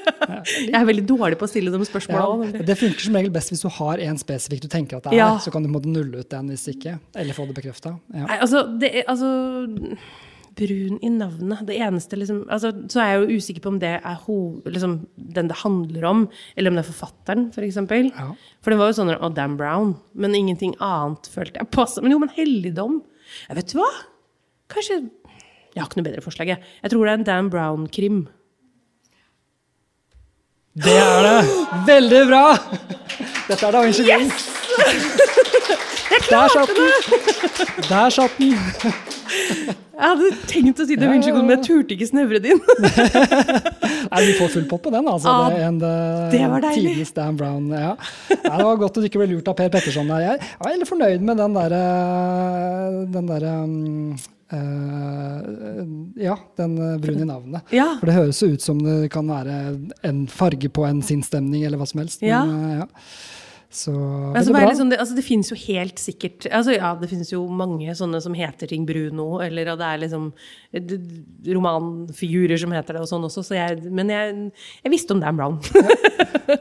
[0.70, 2.64] jeg er veldig dårlig på å stille de Ja, spørsmålene.
[2.68, 5.20] det funker som regel best hvis du har en spesifikk du tenker at det er,
[5.22, 5.30] Ja.
[5.42, 7.96] så kan du nulle ut den hvis ikke, eller få det bekrefta.
[8.14, 8.28] Ja.
[8.40, 9.32] Altså, det altså
[10.60, 11.64] Brun i navnet.
[11.68, 14.98] Det eneste liksom altså, Så er jeg jo usikker på om det er ho, liksom,
[15.16, 17.56] den det handler om, eller om det er forfatteren, f.eks.
[17.56, 18.10] For, eksempel.
[18.12, 18.30] Ja.
[18.62, 19.96] for det var jo sånn Å, Dan Brown.
[20.14, 22.04] Men ingenting annet følte jeg passa.
[22.04, 23.00] Men jo, men helligdom.
[23.48, 23.92] Jeg vet du hva?
[24.70, 26.76] Kanskje Jeg har ikke noe bedre forslag, jeg.
[26.84, 28.24] Jeg tror det er en Dan Brown-krim.
[30.80, 31.40] Det er det!
[31.88, 32.44] Veldig bra!
[33.50, 34.32] Dette er Da Vinci Green.
[36.30, 36.92] Der satt den!
[37.90, 39.76] Der satt den!
[40.00, 42.62] Jeg hadde tenkt å si det, Ja, unnskyld, men jeg turte ikke snevre det inn.
[44.10, 45.28] Nei, vi får full pott på den, altså.
[45.28, 46.94] Ah, det en Ah, det var deilig.
[46.96, 47.68] tidlig Dan Brown.
[47.74, 47.94] Ja.
[48.32, 50.08] Nei, det var godt at du ikke ble lurt av Per Petterson.
[50.24, 51.82] Jeg var veldig fornøyd med den derre
[53.14, 54.16] Den der, um,
[54.54, 57.76] uh, Ja, den brune i navnet.
[57.76, 57.90] Ja.
[58.00, 59.60] For det høres jo ut som det kan være
[60.08, 62.24] en farge på en sinnsstemning, eller hva som helst.
[62.24, 62.88] Men, eh, ja.
[63.70, 64.60] Så det altså, veldig bra.
[64.60, 67.94] det, liksom, det, altså det finnes jo helt sikkert altså Ja, det finnes jo mange
[67.94, 70.32] sånne som heter ting Bruno, eller det er liksom
[70.74, 70.96] eh,
[71.54, 73.44] romanfigurer som heter det, og sånn også.
[73.46, 74.34] Så jeg, men jeg,
[74.82, 75.60] jeg visste om Dan Brown.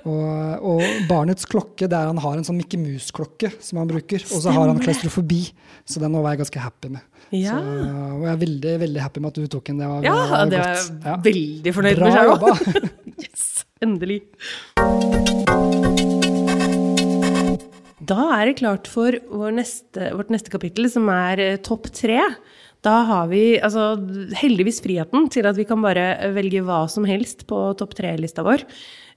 [0.05, 4.21] Og, og barnets klokke, der han har en sånn Mickey Mus-klokke som han bruker.
[4.37, 5.47] Og så har han klaustrofobi,
[5.88, 7.07] så den var jeg ganske happy med.
[7.33, 7.57] Ja.
[7.57, 7.62] Så,
[8.18, 9.81] og jeg er veldig veldig happy med at du tok den.
[9.81, 12.51] Det var, Ja, det var jeg veldig fornøyd Bra med Bra jobba!
[13.25, 14.23] Yes, endelig.
[18.09, 22.23] Da er det klart for vår neste, vårt neste kapittel, som er eh, topp tre.
[22.87, 23.90] Da har vi altså,
[24.38, 28.64] heldigvis friheten til at vi kan bare velge hva som helst på topp tre-lista vår.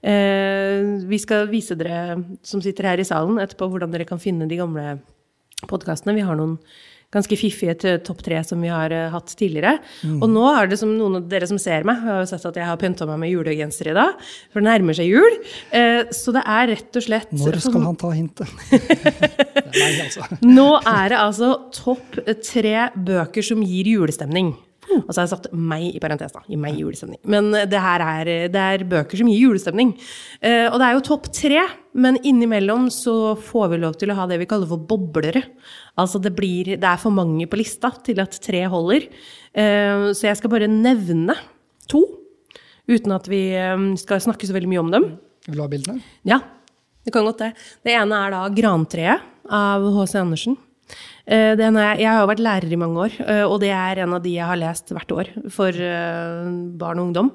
[0.02, 4.50] Eh, vi skal vise dere som sitter her i salen etterpå, hvordan dere kan finne
[4.50, 4.96] de gamle
[5.70, 6.16] podkastene.
[6.18, 6.58] Vi har noen
[7.12, 9.76] ganske fiffige til topp tre som vi har uh, hatt tidligere.
[10.22, 12.58] Og nå er det som noen av dere som ser meg, har jo sett at
[12.60, 14.18] jeg har pynta meg med julegenser i dag.
[14.52, 15.38] For det nærmer seg jul.
[15.74, 18.58] Uh, så det er rett og slett Når skal han ta hintet?
[19.82, 20.26] er altså.
[20.44, 24.54] Nå er det altså topp tre bøker som gir julestemning.
[25.00, 26.42] Og så har jeg satt meg i parentes, da.
[26.48, 27.20] Gi meg julestemning.
[27.30, 29.94] Men det her er, det er bøker som gir julestemning.
[30.44, 31.64] Eh, og det er jo topp tre,
[31.98, 35.44] men innimellom så får vi lov til å ha det vi kaller for boblere.
[36.00, 39.08] Altså det, blir, det er for mange på lista til at tre holder.
[39.52, 41.36] Eh, så jeg skal bare nevne
[41.90, 42.04] to,
[42.90, 45.08] uten at vi eh, skal snakke så veldig mye om dem.
[45.48, 46.02] Vil du ha bildene?
[46.28, 46.40] Ja,
[47.02, 47.54] det kan godt det.
[47.82, 50.20] Det ene er da 'Grantreet' av H.C.
[50.20, 50.56] Andersen.
[51.22, 54.22] Eh, er, jeg har vært lærer i mange år, eh, og det er en av
[54.24, 56.48] de jeg har lest hvert år for eh,
[56.80, 57.28] barn og ungdom.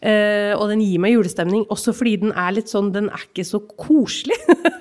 [0.00, 3.60] Og den gir meg julestemning, også fordi den er litt sånn Den er ikke så
[3.60, 4.36] koselig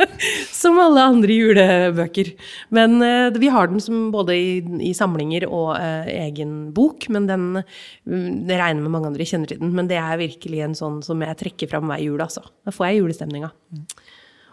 [0.61, 2.31] som alle andre julebøker.
[2.75, 2.99] Men
[3.39, 4.51] vi har den som både i,
[4.89, 9.59] i samlinger og egen bok, men den mm, Det regner med mange andre kjenner til
[9.61, 12.45] den, men det er virkelig en sånn som jeg trekker fram hver jul, altså.
[12.63, 13.51] Da får jeg julestemninga.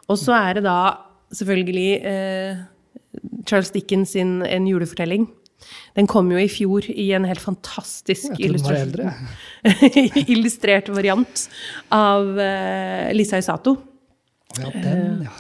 [0.07, 0.79] Og så er det da
[1.35, 1.91] selvfølgelig
[3.47, 5.27] Charles Dickens sin En julefortelling.
[5.97, 8.37] Den kom jo i fjor i en helt fantastisk
[10.29, 11.47] illustrert variant
[11.95, 13.77] av uh, Lisa Isato.
[14.61, 15.33] Ja, den, ja.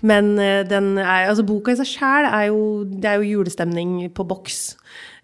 [0.00, 4.26] Men eh, den er, altså boka i seg sjæl er, jo- er jo julestemning på
[4.30, 4.58] boks.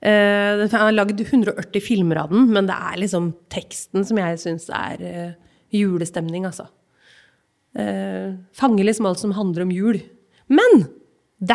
[0.04, 4.40] Uh, den er lagd 180 filmer av den, men det er liksom teksten som jeg
[4.42, 5.30] syns er uh,
[5.74, 6.66] julestemning, altså.
[7.78, 10.02] Uh, fanger liksom alt som handler om jul.
[10.52, 10.84] Men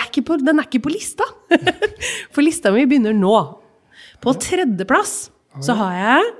[0.01, 1.25] er ikke på, den er ikke på lista!
[2.35, 3.35] For lista mi begynner nå.
[4.21, 5.29] På tredjeplass
[5.65, 6.35] så har jeg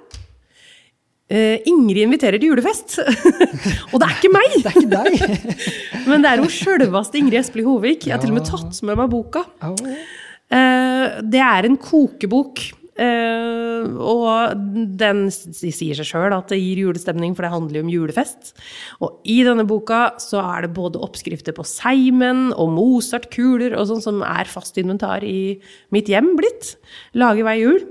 [1.30, 2.96] Uh, Ingrid inviterer til julefest.
[3.94, 4.54] Og det er ikke meg!
[4.64, 5.44] Det er ikke deg!
[6.10, 7.92] Men det er jo sjølveste Ingrid Espelid Hovig.
[8.02, 9.44] Jeg har til og med tatt med meg boka.
[9.62, 9.76] Au.
[9.78, 12.64] Eh, Det er en kokebok.
[13.00, 14.60] Eh, Og
[15.00, 18.52] den sier seg sjøl at det gir julestemning, for det handler jo om julefest.
[19.06, 24.06] Og i denne boka så er det både oppskrifter på seimen og Mozart-kuler og sånn
[24.06, 25.58] som er fast inventar i
[25.96, 26.76] mitt hjem blitt.
[27.18, 27.82] Lager hver jul.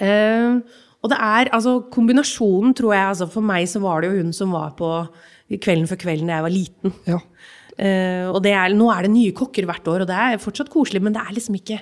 [0.00, 4.24] Eh, og det er altså kombinasjonen, tror jeg altså For meg så var det jo
[4.24, 4.90] hun som var på
[5.46, 6.94] Kvelden for kvelden da jeg var liten.
[7.06, 7.20] Ja.
[7.76, 10.72] Eh, og det er, nå er det nye kokker hvert år, og det er fortsatt
[10.72, 11.78] koselig, men det er liksom ikke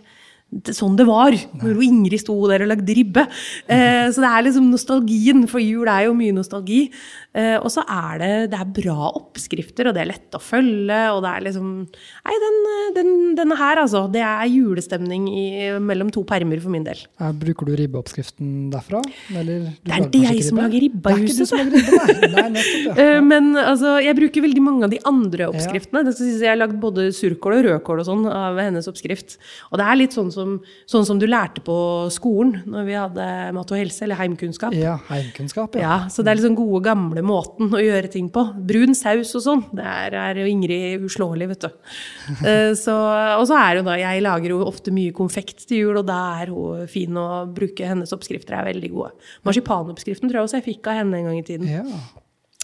[0.54, 3.26] det, sånn det var når Ingrid sto der og lagde ribbe.
[3.66, 6.86] Eh, så det er liksom nostalgien, for jul er jo mye nostalgi.
[7.34, 10.98] Eh, og så er det, det er bra oppskrifter, og det er lett å følge,
[11.16, 12.58] og det er liksom Nei, den,
[12.94, 13.08] den,
[13.40, 14.04] denne her, altså.
[14.12, 15.44] Det er julestemning i,
[15.82, 17.00] mellom to permer for min del.
[17.18, 19.00] Eh, Bruker du ribbeoppskriften derfra?
[19.34, 21.52] Eller, Det er ikke jeg som lager ribba i er huset.
[21.54, 22.46] ja.
[23.04, 26.04] Eh, Men altså, jeg bruker veldig mange av de andre oppskriftene.
[26.14, 29.36] Sies, jeg har lagd både surkål og rødkål og sånn av hennes oppskrift.
[29.72, 30.54] Og det er litt sånn som,
[30.90, 31.76] sånn som du lærte på
[32.14, 34.76] skolen når vi hadde mat og helse, eller heimkunnskap.
[34.78, 35.84] Ja, heimkunnskap, ja.
[35.84, 38.42] Ja, så det er liksom gode, gamle måten å gjøre ting på.
[38.68, 39.62] Brun saus og sånn.
[39.76, 41.70] Der er jo Ingrid uslåelig, vet du.
[42.48, 45.98] Eh, Så, og så er jo da, jeg lager jo ofte mye konfekt til jul,
[46.02, 47.84] og da er hun fin å bruke.
[47.86, 49.12] Hennes oppskrifter er veldig gode.
[49.48, 51.68] Marsipanoppskriften tror jeg også jeg fikk av henne en gang i tiden.
[51.70, 51.84] Ja.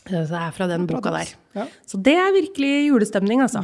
[0.08, 1.34] Eh, Så det er fra den boka der.
[1.54, 3.62] Ja, Så det er virkelig julestemning, altså.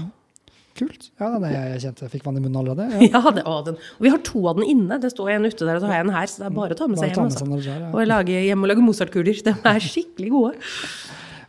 [0.79, 1.09] Kult.
[1.21, 2.89] Ja, det er jeg kjente jeg fikk vann i munnen allerede.
[2.93, 3.11] Ja.
[3.17, 3.79] Ja, det, å, den.
[3.97, 4.99] Og vi har to av den inne.
[5.03, 6.31] Det står en ute der, og så har jeg en her.
[6.31, 7.29] Så det er bare å ta med seg hjem.
[7.29, 7.61] Altså.
[7.67, 7.77] ja.
[7.91, 9.41] Og lage, hjemme og lage Mozart-kuler.
[9.47, 10.53] De er skikkelig gode.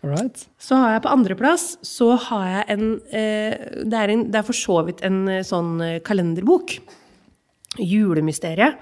[0.08, 0.46] Right.
[0.62, 2.86] Så har jeg på andreplass så har jeg en,
[3.18, 6.78] eh, det, en Det er for så vidt en eh, sånn eh, kalenderbok.
[7.78, 8.78] 'Julemysteriet'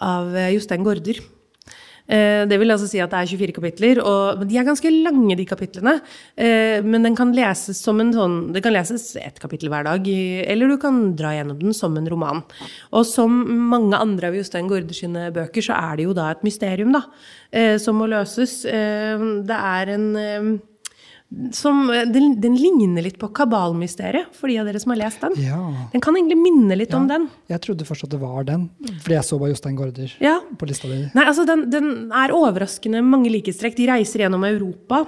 [0.00, 1.20] av eh, Jostein Gaarder.
[2.10, 5.36] Eh, Det vil altså si at det er 24 kapitler, og de er ganske lange,
[5.38, 6.00] de kapitlene.
[6.36, 10.06] Eh, Men den kan leses som en sånn Det kan leses ett kapittel hver dag,
[10.06, 12.42] eller du kan dra gjennom den som en roman.
[12.92, 13.30] Og som
[13.70, 17.04] mange andre av Jostein Gaarder sine bøker, så er det jo da et mysterium, da,
[17.52, 18.62] eh, som må løses.
[18.62, 20.60] Det er en
[21.54, 25.36] som, den, den ligner litt på kabalmysteriet, for de av dere som har lest den.
[25.44, 25.60] Ja.
[25.92, 27.28] Den kan egentlig minne litt om den.
[27.50, 28.66] Jeg trodde først at det var den,
[29.04, 31.04] fordi jeg så bare Jostein Gaarder Ja, på lista di.
[31.14, 33.78] Nei, altså den, den er overraskende mange likhetstrekk.
[33.78, 35.04] De reiser gjennom Europa.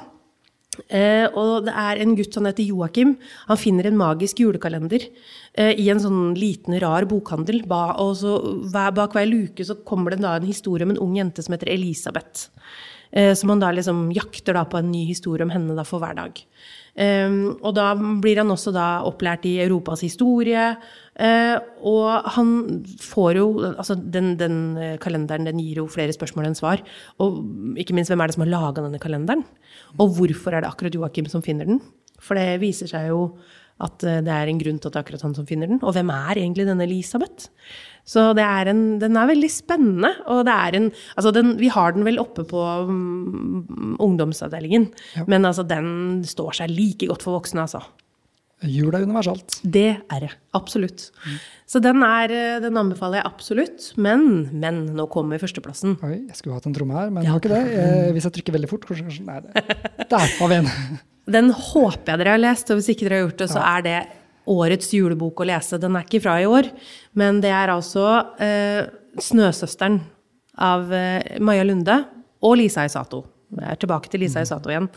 [0.88, 3.16] Eh, og det er en gutt som heter Joakim.
[3.50, 7.61] Han finner en magisk julekalender eh, i en sånn liten, rar bokhandel.
[7.68, 8.38] Ba, og så
[8.70, 11.58] hver, Bak hver luke så kommer det da en historie om en ung jente som
[11.58, 12.46] heter Elisabeth.
[13.12, 16.16] Eh, som han da liksom jakter da på en ny historie om henne for hver
[16.16, 16.38] dag.
[16.96, 20.72] Eh, og da blir han også da opplært i Europas historie.
[21.20, 22.53] Eh, og han
[23.05, 26.85] får jo Altså, den, den eh, kalenderen den gir jo flere spørsmål enn svar.
[27.20, 27.42] Og
[27.77, 29.44] ikke minst, hvem er det som har laga denne kalenderen?
[30.01, 31.83] Og hvorfor er det akkurat Joakim som finner den?
[32.22, 33.35] For det viser seg jo
[33.83, 35.81] at eh, det er en grunn til at det er akkurat han som finner den.
[35.83, 37.49] Og hvem er egentlig denne Elisabeth?
[38.09, 40.11] Så det er en, den er veldig spennende.
[40.27, 45.25] Og det er en Altså, den, vi har den vel oppe på um, ungdomsavdelingen, Ja.
[45.31, 47.83] men altså, den står seg like godt for voksne, altså.
[48.62, 49.57] Jul er universalt.
[49.66, 50.31] Det er det.
[50.55, 51.09] Absolutt.
[51.66, 53.88] Så den, er, eh, den anbefaler jeg absolutt.
[53.99, 55.97] Men, men, nå kommer førsteplassen.
[56.07, 57.33] Oi, jeg skulle hatt en tromme her, men Ja.
[57.35, 57.62] har ikke det.
[57.75, 59.64] Eh, hvis jeg trykker veldig fort, kanskje, kanskje Nei, det.
[60.14, 60.71] Der har vi en.
[61.30, 63.85] Den håper jeg dere har lest, og hvis ikke dere har gjort det, så er
[63.87, 63.98] det
[64.50, 65.78] årets julebok å lese.
[65.78, 66.70] Den er ikke fra i år,
[67.18, 68.06] men det er altså
[68.42, 68.88] eh,
[69.20, 70.00] 'Snøsøsteren'
[70.58, 72.00] av eh, Maja Lunde
[72.42, 73.22] og Lisa Isato.
[73.52, 74.88] Jeg er tilbake til Lisa Isato igjen.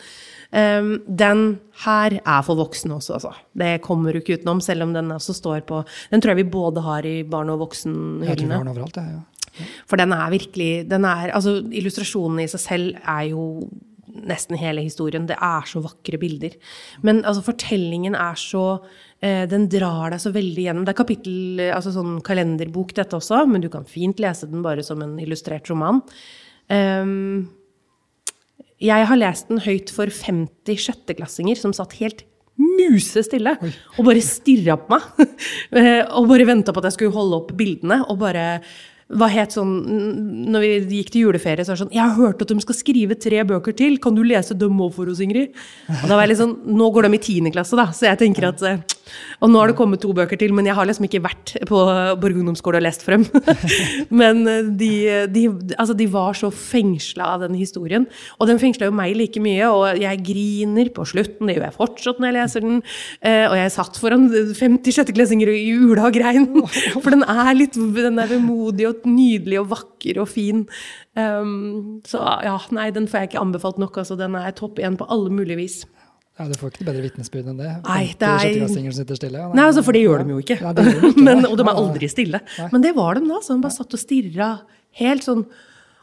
[0.56, 1.40] Um, den
[1.82, 3.32] her er for voksne også, altså.
[3.52, 6.52] Det kommer du ikke utenom, selv om den også står på Den tror jeg vi
[6.54, 8.62] både har i barn- og voksenhyllene.
[8.62, 8.96] overalt.
[8.96, 9.66] Ja.
[9.88, 13.68] For den er virkelig den er, altså Illustrasjonene i seg selv er jo
[14.26, 15.26] nesten hele historien.
[15.28, 16.56] Det er så vakre bilder.
[17.06, 18.64] Men altså, fortellingen er så
[19.20, 20.86] eh, Den drar deg så veldig gjennom.
[20.86, 24.84] Det er kapittel, altså sånn kalenderbok, dette også, men du kan fint lese den bare
[24.86, 26.02] som en illustrert roman.
[26.66, 27.46] Um,
[28.82, 32.26] jeg har lest den høyt for 50 sjetteklassinger som satt helt
[32.56, 35.06] musestille og bare stirra på meg.
[35.76, 37.98] Eh, og bare venta på at jeg skulle holde opp bildene.
[38.08, 38.60] Og bare
[39.06, 39.74] var helt sånn
[40.50, 42.74] Når vi gikk til juleferie, så var det sånn 'Jeg har hørt at de skal
[42.74, 43.98] skrive tre bøker til.
[43.98, 45.54] Kan du lese dem òg for oss, Ingrid?'
[46.02, 48.18] Og da var jeg litt sånn Nå går de i tiende klasse, da, så jeg
[48.18, 48.78] tenker at eh,
[49.40, 51.80] Og nå har det kommet to bøker til, men jeg har liksom ikke vært på
[52.22, 53.26] Borg ungdomsskole og lest frem.
[54.20, 54.90] men eh, de,
[55.32, 55.44] de,
[55.76, 58.08] altså de var så fengsla av den historien.
[58.40, 61.48] Og den fengsla jo meg like mye, og jeg griner på slutten.
[61.48, 62.82] Det gjør jeg fortsatt når jeg leser den.
[63.20, 66.48] Eh, og jeg satt foran 50 sjetteklassinger i ula og grein.
[67.02, 70.64] For den er litt den er vemodig og nydelig og vakker og fin.
[71.16, 73.96] Um, så ja, nei, den får jeg ikke anbefalt nok.
[74.02, 75.78] Altså, den er topp én på alle mulige vis.
[76.36, 77.70] Ja, Du får ikke bedre vitnesbyrd enn det.
[77.86, 78.40] Nei, det er-
[79.16, 79.44] stille.
[79.56, 80.58] Nei, altså, For det gjør de jo ikke.
[80.60, 82.40] Nei, de ikke, Men, og de er aldri stille.
[82.58, 82.68] Nei.
[82.74, 83.40] Men det var de da.
[83.40, 84.50] Så de bare satt og stirra
[85.00, 85.46] helt sånn.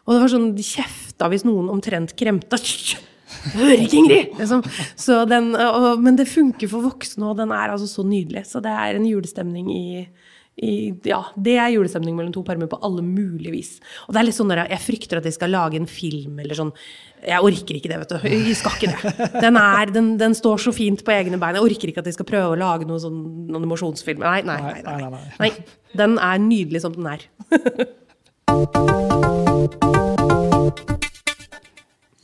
[0.04, 2.58] Og det var sånn, de kjefta hvis noen omtrent kremta.
[2.60, 2.98] «Hysj!
[3.54, 4.34] Hører ikke, Ingrid!
[4.40, 4.62] Liksom.
[5.00, 8.46] Så den, og, men det funker for voksne, og den er altså så nydelig.
[8.50, 9.86] Så det er en julestemning i,
[10.62, 13.72] i Ja, det er julestemning mellom to permer på alle mulige vis.
[14.08, 16.54] Og det er litt sånn der, Jeg frykter at de skal lage en film eller
[16.60, 16.72] sånn.
[17.24, 18.28] Jeg orker ikke det, vet du.
[18.30, 19.30] Jeg skal ikke det.
[19.42, 21.56] Den, er, den, den står så fint på egne bein.
[21.58, 23.20] Jeg orker ikke at de skal prøve å lage noen sånn
[23.58, 24.22] animasjonsfilm.
[24.22, 24.74] Nei, nei, nei.
[24.78, 25.24] nei, Nei, nei, nei.
[25.40, 25.50] nei.
[25.50, 27.28] nei den er nydelig som den er.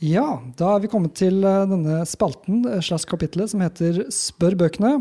[0.00, 4.56] Ja, da er vi kommet til eh, denne spalten eh, slags kapitlet som heter Spør
[4.62, 4.94] bøkene.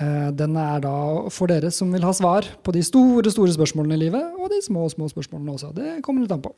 [0.00, 0.92] Eh, Den er da
[1.30, 4.58] for dere som vil ha svar på de store store spørsmålene i livet, og de
[4.64, 5.70] små små spørsmålene også.
[5.76, 6.50] Det kommer litt an på.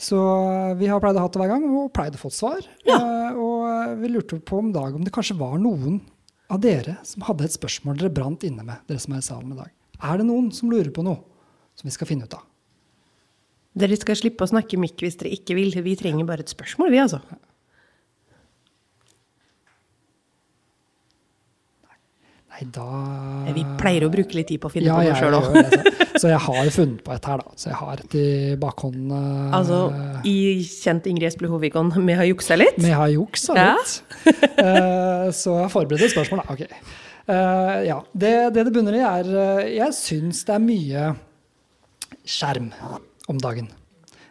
[0.00, 2.66] Så eh, vi har pleid å ha det hver gang, og pleid å få svar.
[2.88, 2.98] Ja.
[2.98, 6.00] Eh, Og vi lurte på om dag om det kanskje var noen
[6.50, 9.54] av dere som hadde et spørsmål dere brant inne med, dere som er i salen
[9.54, 9.70] i dag.
[10.02, 11.22] Er det noen som lurer på noe
[11.78, 12.42] som vi skal finne ut av?
[13.74, 15.72] Dere skal slippe å snakke mikk hvis dere ikke vil.
[15.82, 17.22] Vi trenger bare et spørsmål, vi, altså.
[22.54, 22.84] Nei, da
[23.56, 25.88] Vi pleier å bruke litt tid på å finne ja, på noe sjøl òg.
[26.20, 26.28] så.
[26.30, 27.54] jeg har funnet på et her, da.
[27.58, 28.26] Så jeg har et i
[28.62, 29.10] bakhånden.
[29.10, 29.78] eh, Altså,
[30.30, 32.78] i kjent Ingrid Espelid Hovigon, vi har juksa litt?
[32.78, 33.72] Vi har juksa Ja.
[33.74, 34.44] litt.
[34.62, 36.54] uh, så jeg har forberedt spørsmål, da.
[36.54, 36.62] Ok.
[37.26, 37.98] Uh, ja.
[38.14, 41.08] Det, det det bunner i, er uh, Jeg syns det er mye
[42.24, 42.70] skjerm
[43.28, 43.66] om dagen.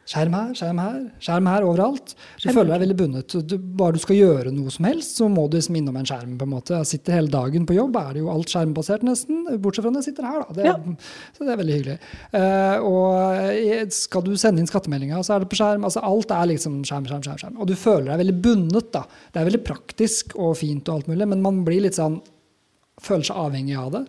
[0.03, 2.11] Skjerm her, skjerm her, skjerm her overalt.
[2.43, 3.35] Du føler deg veldig bundet.
[3.47, 6.33] Du, bare du skal gjøre noe som helst, så må du liksom innom en skjerm.
[6.39, 6.75] på en måte.
[6.81, 9.45] Jeg sitter hele dagen på jobb, er det jo alt skjermbasert nesten.
[9.63, 10.57] Bortsett fra når jeg sitter her, da.
[10.57, 10.75] Det, Ja.
[11.37, 11.97] Så det er veldig hyggelig.
[12.35, 15.87] Uh, og eh, skal du sende inn skattemeldinga, så er det på skjerm.
[15.87, 17.39] altså Alt er liksom skjerm, skjerm, skjerm.
[17.45, 17.57] skjerm.
[17.63, 19.05] Og du føler deg veldig bundet, da.
[19.31, 22.19] Det er veldig praktisk og fint og alt mulig, men man blir litt sånn
[23.01, 24.05] føler seg avhengig av det.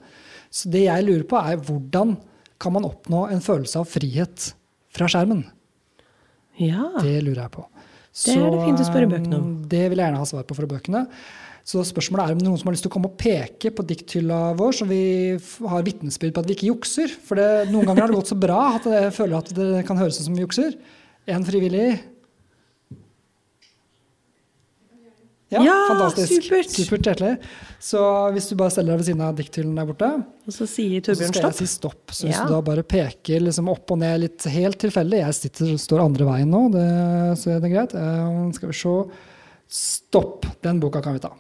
[0.55, 2.17] Så det jeg lurer på, er hvordan
[2.63, 4.53] kan man oppnå en følelse av frihet
[4.95, 5.45] fra skjermen?
[6.61, 6.91] Ja.
[7.01, 7.65] Det lurer jeg på.
[8.15, 9.49] Det er det fint å spørre bøkene om.
[9.67, 11.03] Det vil jeg gjerne ha svar på fra bøkene.
[11.65, 14.41] Så spørsmålet er om noen som har lyst til å komme og peke på dikthylla
[14.59, 15.01] vår, så vi
[15.73, 17.15] har vitnesbyrd på at vi ikke jukser.
[17.25, 19.99] For det, noen ganger har det gått så bra at jeg føler at det kan
[19.99, 20.77] høres ut som vi jukser.
[21.33, 21.89] En frivillig.
[25.53, 26.43] Ja, Ja, fantastisk.
[26.43, 26.71] supert.
[26.73, 27.39] Supert, hjertelig.
[27.79, 27.99] Så
[28.33, 30.09] hvis du bare steller deg ved siden av dikthyllen der borte,
[30.47, 31.55] Og så sier og så Torbjørn skal stopp.
[31.59, 32.11] si stopp.
[32.11, 32.47] Så hvis Ja.
[32.47, 36.25] du da bare peker liksom opp og ned litt helt tilfeldig Jeg sitter, står andre
[36.25, 37.95] veien nå, det, så er det greit.
[37.95, 39.11] Eh, skal vi se
[39.69, 40.47] Stopp.
[40.63, 41.31] Den boka kan vi ta.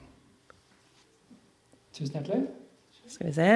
[1.96, 2.46] Tusen hjertelig.
[3.08, 3.48] Skal vi se.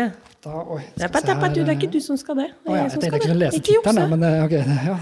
[0.44, 2.50] Da, oi, Det er, skal se bare- du, det er ikke du som skal det.
[2.64, 4.52] Det Å ja, jeg jeg tenkte jeg kunne lese tittelen, men eh, ok.
[4.88, 4.98] Ja.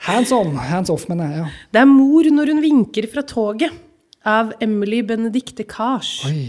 [0.00, 0.54] Hands on.
[0.56, 1.36] Hands off, mener jeg.
[1.38, 1.46] Ja.
[1.72, 3.70] Det er 'Mor når hun vinker fra toget'
[4.26, 5.64] av Emily Benedicte.
[6.28, 6.42] Oi.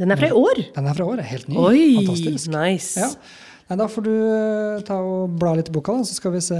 [0.00, 0.62] Den er fra i år.
[0.74, 1.26] Den er fra året.
[1.28, 1.56] Helt ny.
[1.60, 2.50] Oi, Fantastisk.
[2.54, 3.00] nice.
[3.00, 3.10] Ja.
[3.70, 6.40] Nei, da får du eh, ta og bla litt i boka, da, så skal vi
[6.42, 6.58] se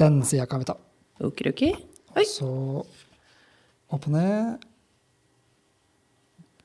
[0.00, 0.76] Den sida kan vi ta.
[1.20, 1.74] Okidoki.
[2.16, 2.24] Oi.
[2.24, 2.48] Så
[3.90, 4.62] opp og ned.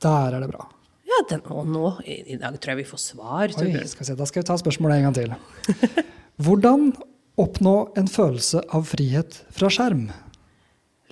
[0.05, 0.69] Der er det bra.
[1.05, 4.25] Ja, den, og nå, i, i dag tror jeg vi får svar, Oi, skal da
[4.29, 5.35] skal vi ta spørsmålet en gang til.
[6.45, 6.89] Hvordan
[7.41, 10.07] oppnå en følelse av frihet fra skjerm?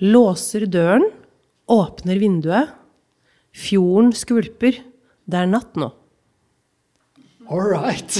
[0.02, 1.06] Låser døren,
[1.70, 2.72] åpner vinduet.
[3.54, 4.80] Fjorden skvulper.
[5.24, 5.92] Det er natt nå.
[7.48, 8.18] All right.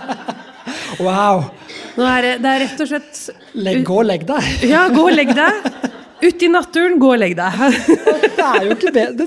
[1.02, 1.48] wow.
[1.96, 3.20] Er det, det er rett og slett
[3.56, 4.48] Legg, gå og legg deg.
[4.68, 5.70] Ja, gå og legg deg.
[6.22, 7.58] Ut i naturen, gå og legg deg.
[8.36, 9.26] Det er jo ikke, be- det,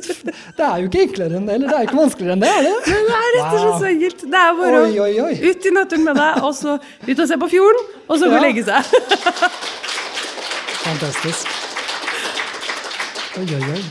[0.57, 2.49] det er jo ikke enklere enn det, eller det er jo ikke vanskeligere enn det,
[2.49, 2.73] er det?
[2.85, 4.23] Det er rett og slett så enkelt.
[4.33, 5.33] Det er bare Oi, oi, oi.
[5.51, 8.37] ut i naturen med deg, og så ut og se på fjorden, og så gå
[8.39, 8.93] og legge seg.
[10.85, 11.51] Fantastisk.
[13.39, 13.81] Oi, oi, oi.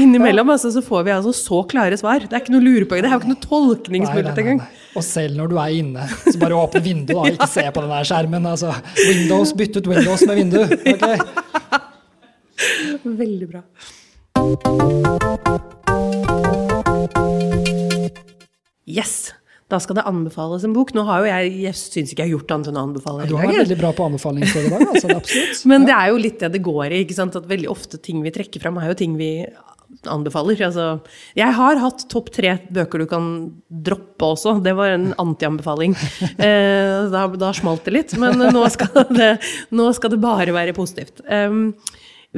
[0.00, 2.22] Innimellom altså, så får vi altså så klare svar.
[2.24, 2.96] Det er ikke noe lure på.
[2.98, 4.62] Det er jo ikke noe tolkningsmulighet engang.
[4.96, 7.32] Og selv når du er inne, så bare åpne vinduet, da.
[7.36, 8.48] Ikke se på den der skjermen.
[8.48, 8.72] Altså,
[9.04, 10.62] Windows, bytt ut Windows med vindu.
[10.64, 11.86] ok?
[13.22, 13.62] Veldig bra.
[18.86, 19.32] Yes!
[19.70, 20.90] Da skal det anbefales en bok.
[20.96, 23.26] Nå har jo jeg Jeg syns ikke jeg har gjort annet enn å anbefale.
[23.30, 24.86] Du hele har vært veldig bra på anbefalingsstøt i dag.
[24.88, 25.60] Altså, er absolutt.
[25.70, 27.02] Men det er jo litt det det går i.
[27.04, 27.38] ikke sant?
[27.38, 29.30] At veldig ofte ting vi trekker fram, er jo ting vi
[30.10, 30.58] anbefaler.
[30.66, 30.88] Altså,
[31.38, 33.30] jeg har hatt topp tre bøker du kan
[33.70, 34.56] droppe også.
[34.64, 35.96] Det var en antianbefaling.
[36.40, 38.12] Eh, da, da smalt det litt.
[38.18, 39.32] Men nå skal det,
[39.76, 41.20] nå skal det bare være positivt.
[41.28, 41.74] Um,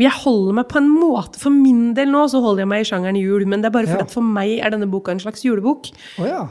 [0.01, 2.89] jeg holder meg på en måte, For min del nå så holder jeg meg i
[2.89, 4.09] sjangeren jul, men det er bare fordi Ja.
[4.09, 5.91] at for meg er denne boka en slags julebok.
[6.19, 6.49] Oh, ja.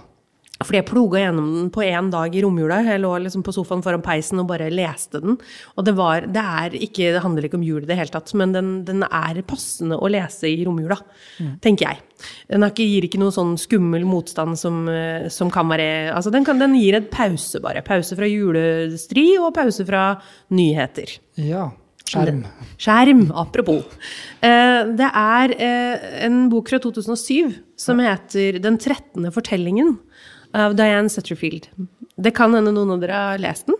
[0.61, 2.83] Fordi jeg ploga gjennom den på én dag i romjula.
[2.85, 5.39] Jeg lå liksom på sofaen foran peisen og bare leste den.
[5.75, 8.29] Og det, var, det, er ikke, det handler ikke om jul i det hele tatt,
[8.37, 10.99] men den, den er passende å lese i romjula,
[11.65, 11.97] tenker jeg.
[12.47, 16.45] Den ikke, gir ikke noe sånn skummel motstand som, eh, som kan være Altså, den,
[16.45, 17.81] kan, den gir en pause, bare.
[17.81, 20.21] Pause fra julestri og pause fra
[20.53, 21.17] nyheter.
[21.41, 21.71] Ja.
[22.09, 22.41] Skjerm.
[22.81, 23.83] Skjerm, apropos.
[24.41, 29.97] Eh, Det er eh, en bok fra 2007 som heter 'Den trettende fortellingen'
[30.53, 31.67] av Diane Setterfield.
[32.19, 33.75] Det kan hende noen av dere har lest den.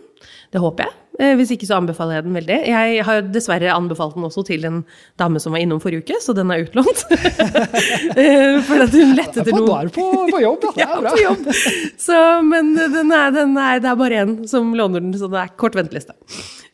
[0.52, 0.92] Det håper jeg.
[1.20, 2.56] Eh, Hvis ikke så anbefaler jeg den veldig.
[2.66, 4.84] Jeg har dessverre anbefalt den også til en
[5.18, 7.04] dame som var innom forrige uke, så den er utlånt.
[8.66, 10.72] For at hun lette etter På, noe er på, på jobb, da.
[10.76, 11.10] Det ja, er bra.
[11.10, 11.52] på jobb.
[12.00, 15.38] Så, men den er, den er, det er bare én som låner den, så det
[15.44, 16.16] er kort venteliste.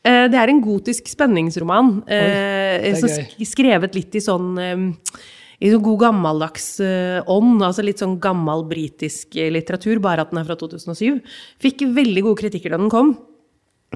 [0.09, 2.03] Eh, Det er en gotisk spenningsroman.
[2.09, 4.97] eh, det er skrevet litt i sånn
[5.61, 10.39] i sånn god gammeldags eh, ånd, altså litt sånn gammel britisk litteratur, bare at den
[10.39, 11.19] er fra 2007.
[11.59, 13.17] Fikk veldig gode kritikker da den kom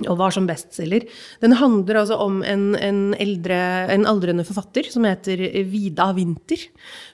[0.01, 1.05] og var som bestselger.
[1.43, 3.59] Den handler altså om en, en, eldre,
[3.93, 6.63] en aldrende forfatter som heter Vida Winther,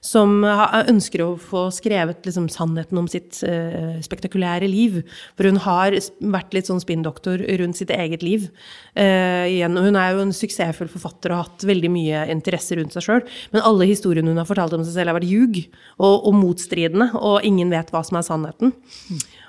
[0.05, 5.01] som ønsker å få skrevet liksom sannheten om sitt eh, spektakulære liv.
[5.35, 8.47] For hun har vært litt sånn spinndoktor rundt sitt eget liv.
[8.95, 12.95] Eh, igjen, hun er jo en suksessfull forfatter og har hatt veldig mye interesse rundt
[12.95, 13.27] seg sjøl.
[13.57, 15.65] Men alle historiene hun har fortalt om seg selv, har vært ljug
[15.99, 18.77] og, og motstridende, og ingen vet hva som er sannheten.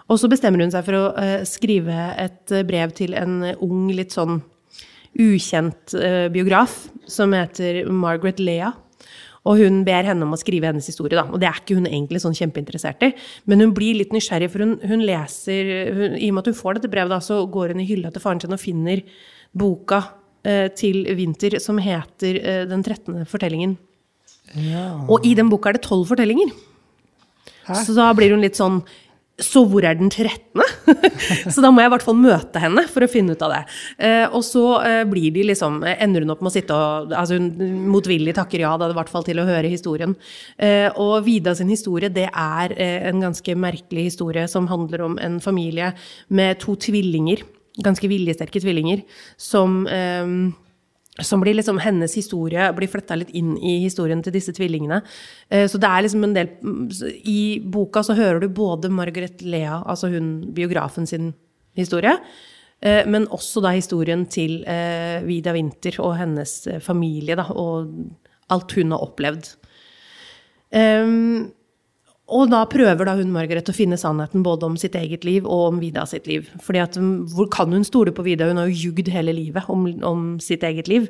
[0.09, 3.65] Og så bestemmer hun seg for å eh, skrive et eh, brev til en eh,
[3.65, 4.41] ung, litt sånn
[5.19, 5.95] ukjent
[6.29, 8.69] biograf som heter Margaret Lea.
[9.49, 11.23] Og hun ber henne om å skrive hennes historie, da.
[11.33, 13.09] Og det er ikke hun egentlig sånn kjempeinteressert i.
[13.49, 16.59] Men hun blir litt nysgjerrig, for hun, hun leser hun, I og med at hun
[16.59, 19.01] får dette brevet, da, så går hun i hylla til faren sin og finner
[19.57, 20.03] boka
[20.45, 23.23] eh, til Winter som heter eh, Den 13.
[23.29, 23.77] fortellingen.
[24.53, 24.85] Ja.
[25.09, 26.53] Og i den boka er det tolv fortellinger.
[27.65, 27.83] Hæ?
[27.85, 28.83] Så da blir hun litt sånn
[29.39, 30.61] Så hvor er den 13.?
[31.53, 33.61] så da må jeg i hvert fall møte henne for å finne ut av det.
[34.05, 37.37] Eh, og så eh, blir de liksom Ender hun opp med å sitte og altså
[37.39, 37.49] Hun
[37.91, 40.15] motvillig takker ja, da, i hvert fall til å høre historien.
[40.57, 45.19] Eh, og Vida sin historie, det er eh, en ganske merkelig historie som handler om
[45.23, 45.93] en familie
[46.27, 47.45] med to tvillinger.
[47.85, 49.05] Ganske viljesterke tvillinger.
[49.39, 50.25] Som eh,
[51.25, 55.01] som blir liksom hennes historie blir fletta litt inn i historien til disse tvillingene.
[55.49, 56.49] Eh, Så det er liksom en del
[57.25, 61.33] I boka så hører du både Margaret Lea, altså hun biografen sin
[61.75, 62.17] historie,
[62.81, 67.89] eh, men også da historien til eh, Vida Winther og hennes familie, da, og
[68.49, 69.55] alt hun har opplevd.
[70.71, 71.51] Ehm,
[72.29, 75.65] og da prøver da hun Margaret å finne sannheten både om sitt eget liv og
[75.73, 76.49] om Vida sitt liv.
[76.63, 78.47] Fordi at um, hvor kan hun stole på Vida?
[78.49, 81.09] Hun har jo jugd hele livet om, om sitt eget liv.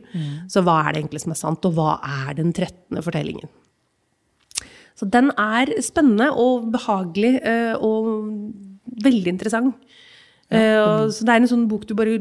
[0.52, 3.02] Så hva er det egentlig som er sant, og hva er den 13.
[3.06, 3.52] fortellingen?
[5.00, 8.10] Så den er spennende og behagelig eh, og
[9.04, 9.78] veldig interessant.
[10.50, 12.16] Ja, og, så det er en sånn bok du bare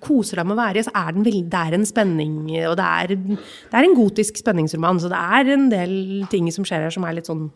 [0.00, 0.86] koser deg med å være i.
[0.86, 2.34] Så er den veldig, det er en spenning,
[2.70, 5.02] og det er, det er en gotisk spenningsroman.
[5.02, 5.94] Så det er en del
[6.32, 7.46] ting som skjer her som er litt sånn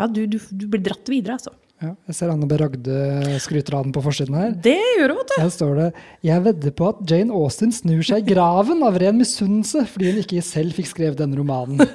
[0.00, 1.52] Ja, du, du, du blir dratt videre, altså.
[1.82, 2.54] Ja, jeg ser Anne B.
[2.60, 2.96] Ragde
[3.42, 4.52] skryter av den på forsiden her.
[4.62, 5.38] Det gjør hun, vet du.
[5.42, 5.88] Her står det
[6.28, 10.20] Jeg vedder på at Jane Austen snur seg i graven av ren misunnelse fordi hun
[10.22, 11.82] ikke selv fikk skrevet denne romanen.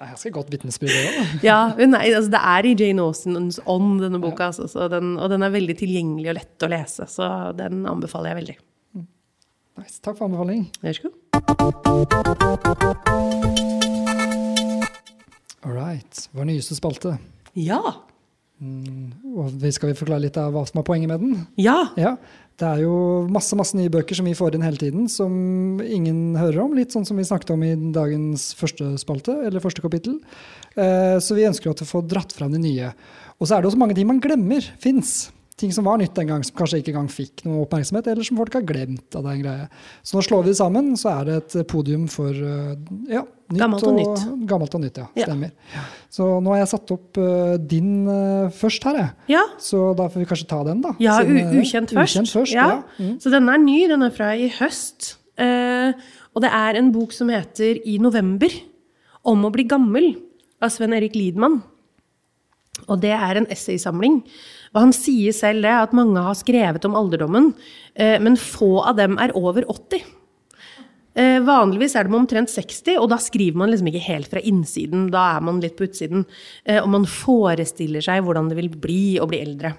[0.00, 0.90] Er ganske godt vitnesbyrd.
[0.90, 1.24] da.
[1.44, 4.48] Ja, nei, altså det er i Jane Austens ånd, denne boka.
[4.50, 8.32] Altså, så den, og den er veldig tilgjengelig og lett å lese, så den anbefaler
[8.32, 8.56] jeg veldig.
[9.78, 10.00] Nice.
[10.02, 10.66] Takk for anbefaling.
[10.82, 11.20] Vær så god.
[15.64, 16.28] All right.
[16.32, 17.18] Vår nyeste spalte.
[17.58, 17.80] Ja.
[18.60, 21.46] Og vi skal vi forklare litt av hva som er poenget med den?
[21.60, 21.78] Ja.
[22.00, 22.16] Ja,
[22.60, 26.34] Det er jo masse masse nye bøker som vi får inn hele tiden, som ingen
[26.36, 26.74] hører om.
[26.76, 30.18] Litt sånn som vi snakket om i dagens første spalte, eller første kapittel.
[30.76, 32.92] Eh, Så vi ønsker å få dratt fram de nye.
[33.40, 35.30] Og så er det også mange ting man glemmer fins.
[35.60, 38.38] Ting som var nytt den gang, som kanskje ikke engang fikk noe oppmerksomhet, eller som
[38.40, 39.16] folk har glemt.
[39.16, 39.66] av den greia.
[40.02, 42.78] Så nå slår vi det sammen, så er det et podium for eh,
[43.12, 44.22] ja, nytt Gammelt og nytt.
[44.48, 45.08] Gammelt og nytt, ja.
[45.18, 45.26] Ja.
[45.28, 45.50] Stemmer.
[46.12, 49.10] Så nå har jeg satt opp uh, din uh, først her, jeg.
[49.34, 50.94] Ja, Så da får vi kanskje ta den, da.
[51.02, 52.16] ja siden ukjent først.
[52.16, 52.68] Ukjent først ja.
[52.72, 52.80] ja.
[52.96, 53.18] Mm.
[53.20, 55.14] Så denne er ny, den er fra i høst.
[55.40, 55.92] Uh,
[56.32, 58.54] og det er en bok som heter I november,
[59.28, 60.14] om å bli gammel,
[60.60, 61.60] av Sven Erik Liedmann.
[62.88, 64.20] Og det er en essaysamling.
[64.70, 67.50] Og han sier selv det, at mange har skrevet om alderdommen,
[67.98, 70.04] eh, men få av dem er over 80.
[71.18, 75.08] Eh, vanligvis er de omtrent 60, og da skriver man liksom ikke helt fra innsiden.
[75.10, 76.24] Da er man litt på utsiden.
[76.64, 79.76] Eh, og man forestiller seg hvordan det vil bli å bli eldre.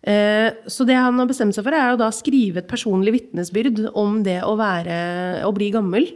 [0.00, 4.22] Så det han har bestemt seg for, er å da skrive et personlig vitnesbyrd om
[4.24, 6.06] det å være å bli gammel.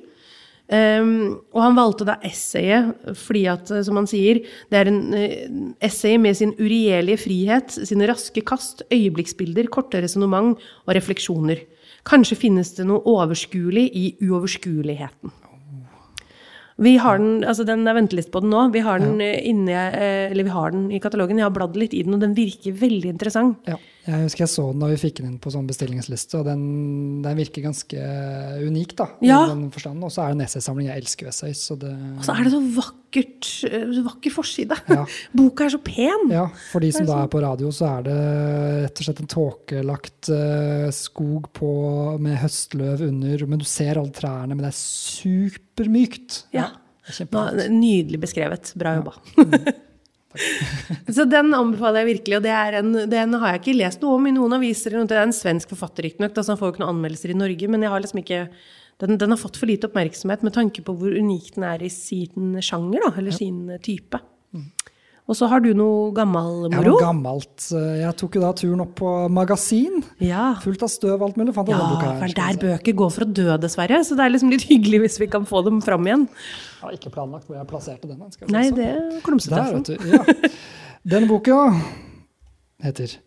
[0.65, 4.39] Um, og han valgte da essayet fordi at, eh, som han sier,
[4.73, 10.57] det er en uh, essay med sin uregjerlige frihet, sine raske kast, øyeblikksbilder, korte resonnement
[10.57, 11.61] og refleksjoner.
[12.09, 15.35] Kanskje finnes det noe overskuelig i uoverskueligheten.
[16.85, 18.65] Vi har den, altså den er venteliste på den nå.
[18.75, 19.37] Vi har den, ja.
[19.47, 21.39] inne, eh, eller vi har den i katalogen.
[21.39, 23.69] Jeg har bladd litt i den, og den virker veldig interessant.
[23.69, 26.49] Ja, jeg husker jeg så den da vi fikk den inn på sånn bestillingsliste, og
[26.49, 26.65] den,
[27.25, 28.09] den virker ganske
[28.61, 29.07] unik, da.
[29.25, 29.39] i Ja.
[29.49, 30.91] Og så er det en essaysamling.
[30.91, 34.77] Jeg elsker essays, så det Og så er det så vakkert, eh, vakker forside.
[34.93, 35.07] Ja.
[35.41, 36.27] Boka er så pen.
[36.35, 38.19] Ja, for de som er da er på radio, så er det
[38.85, 41.73] rett og slett en tåkelagt uh, skog på,
[42.21, 46.43] med høstløv under, men du ser alle trærne, men det er supermykt.
[46.53, 46.75] Ja.
[47.09, 48.77] er nydelig beskrevet.
[48.77, 49.17] Bra jobba.
[51.17, 52.39] så den anbefaler jeg virkelig.
[52.39, 54.97] Og det er en, den har jeg ikke lest noe om i noen aviser.
[55.05, 57.71] Det er en svensk forfatter, riktignok, så han får jo ikke noen anmeldelser i Norge.
[57.73, 58.41] Men jeg har liksom ikke
[59.03, 61.91] den, den har fått for lite oppmerksomhet med tanke på hvor unik den er i
[61.91, 64.21] sin sjanger, da, eller sin type.
[65.25, 66.83] Og så har du noe gammel moro.
[66.83, 67.63] Ja, noe gammelt.
[67.73, 70.03] eh, Jeg tok jo da turen opp på magasin.
[70.21, 70.51] Ja.
[70.61, 71.55] Fullt av støv og alt mulig.
[71.57, 71.79] Fant ja,
[72.21, 74.03] for der bøker går for å dø, dessverre.
[74.05, 76.27] Så det er liksom litt hyggelig hvis vi kan få dem fram igjen.
[76.29, 78.05] Jeg har ikke planlagt hvor jeg plasserte
[78.37, 79.57] se Nei, det er klumsete.
[79.57, 79.97] Der, vet du.
[80.13, 80.51] Ja.
[81.05, 81.69] Denne boka
[82.81, 83.19] heter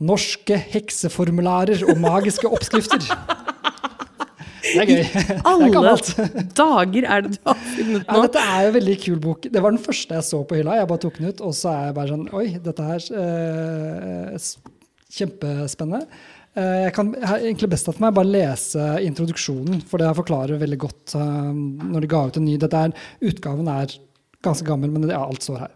[0.00, 3.04] 'Norske hekseformularer og magiske oppskrifter'.
[4.66, 5.02] Det er gøy.
[5.04, 5.68] Det er Alle
[6.56, 9.46] dager er det du har funnet Ja, dette er en veldig kul bok.
[9.52, 10.78] Det var den første jeg så på hylla.
[10.80, 14.48] Jeg bare tok den ut, og så er jeg bare sånn Oi, dette her eh,
[15.16, 16.02] Kjempespennende.
[16.56, 20.80] Eh, jeg kan jeg egentlig best at meg bare lese introduksjonen, for det forklarer veldig
[20.82, 21.56] godt eh,
[21.92, 23.98] når de ga ut en ny Dette er, Utgaven er
[24.44, 25.72] Ganske gammel, men ja, alt står her.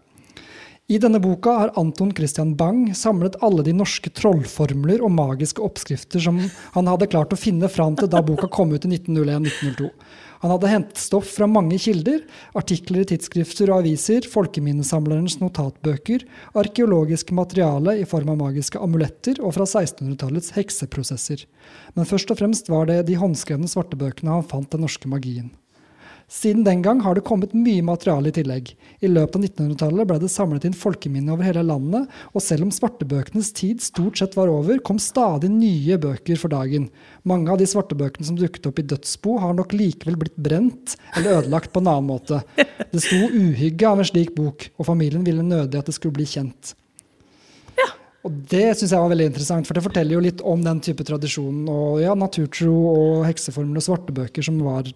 [0.91, 6.19] I denne boka har Anton Christian Bang samlet alle de norske trollformler og magiske oppskrifter
[6.19, 6.41] som
[6.73, 9.87] han hadde klart å finne fram til da boka kom ut i 1901-1902.
[10.41, 12.25] Han hadde hentet stoff fra mange kilder,
[12.59, 16.27] artikler i tidsskrifter og aviser, folkeminnesamlerens notatbøker,
[16.59, 21.47] arkeologisk materiale i form av magiske amuletter og fra 1600-tallets hekseprosesser.
[21.95, 25.53] Men først og fremst var det de håndskrevne svartebøkene han fant den norske magien.
[26.31, 28.69] Siden den gang har det kommet mye materiale i tillegg.
[29.03, 32.71] I løpet av 1900-tallet ble det samlet inn folkeminne over hele landet, og selv om
[32.71, 36.87] svartebøkenes tid stort sett var over, kom stadig nye bøker for dagen.
[37.27, 41.41] Mange av de svartebøkene som dukket opp i dødsbo, har nok likevel blitt brent eller
[41.41, 42.39] ødelagt på en annen måte.
[42.55, 46.29] Det sto uhygge av en slik bok, og familien ville nødig at det skulle bli
[46.31, 46.77] kjent.
[48.21, 51.03] Og det syns jeg var veldig interessant, for det forteller jo litt om den type
[51.03, 54.87] tradisjonen og ja, naturtro og hekseformler og svartebøker som var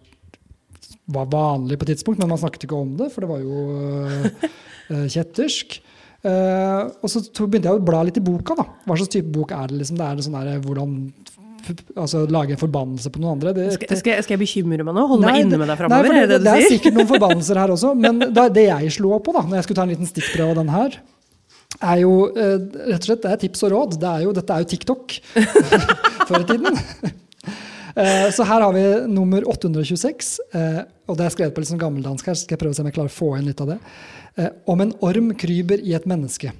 [1.05, 3.65] var vanlig på et tidspunkt, men man snakket ikke om det, for det var jo
[4.89, 5.77] uh, kjettersk.
[6.25, 8.57] Uh, og så begynte jeg å bla litt i boka.
[8.57, 8.65] da.
[8.87, 9.83] Hva slags type bok er det?
[9.83, 9.99] liksom?
[9.99, 10.95] Det er sånn der, hvordan
[11.95, 13.53] altså, Lage en forbannelse på noen andre.
[13.57, 15.07] Det, skal, skal, jeg, skal, jeg bekymre meg nå?
[15.11, 16.15] Holde nei, meg inne med deg framover?
[16.15, 19.27] Det, det, det, er sikkert noen forbannelser her også, men det, det jeg slo opp
[19.27, 20.97] på, da, når jeg skulle ta en liten stikkprøve av den her,
[21.75, 23.99] er jo uh, rett og slett det er tips og råd.
[24.01, 25.19] Det er jo, dette er jo TikTok
[26.29, 26.81] før i tiden.
[27.95, 31.79] Eh, så her har vi nummer 826, eh, og det er skrevet på litt sånn
[31.79, 33.61] gammeldansk her, så skal jeg prøve å se om jeg klarer å få inn litt
[33.63, 33.77] av det.
[34.35, 36.51] Eh, om en orm kryper i et menneske.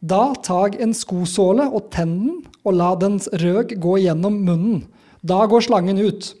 [0.00, 4.86] Da tag en skosåle og tenn den, og la dens røg gå gjennom munnen.
[5.26, 6.32] Da går slangen ut.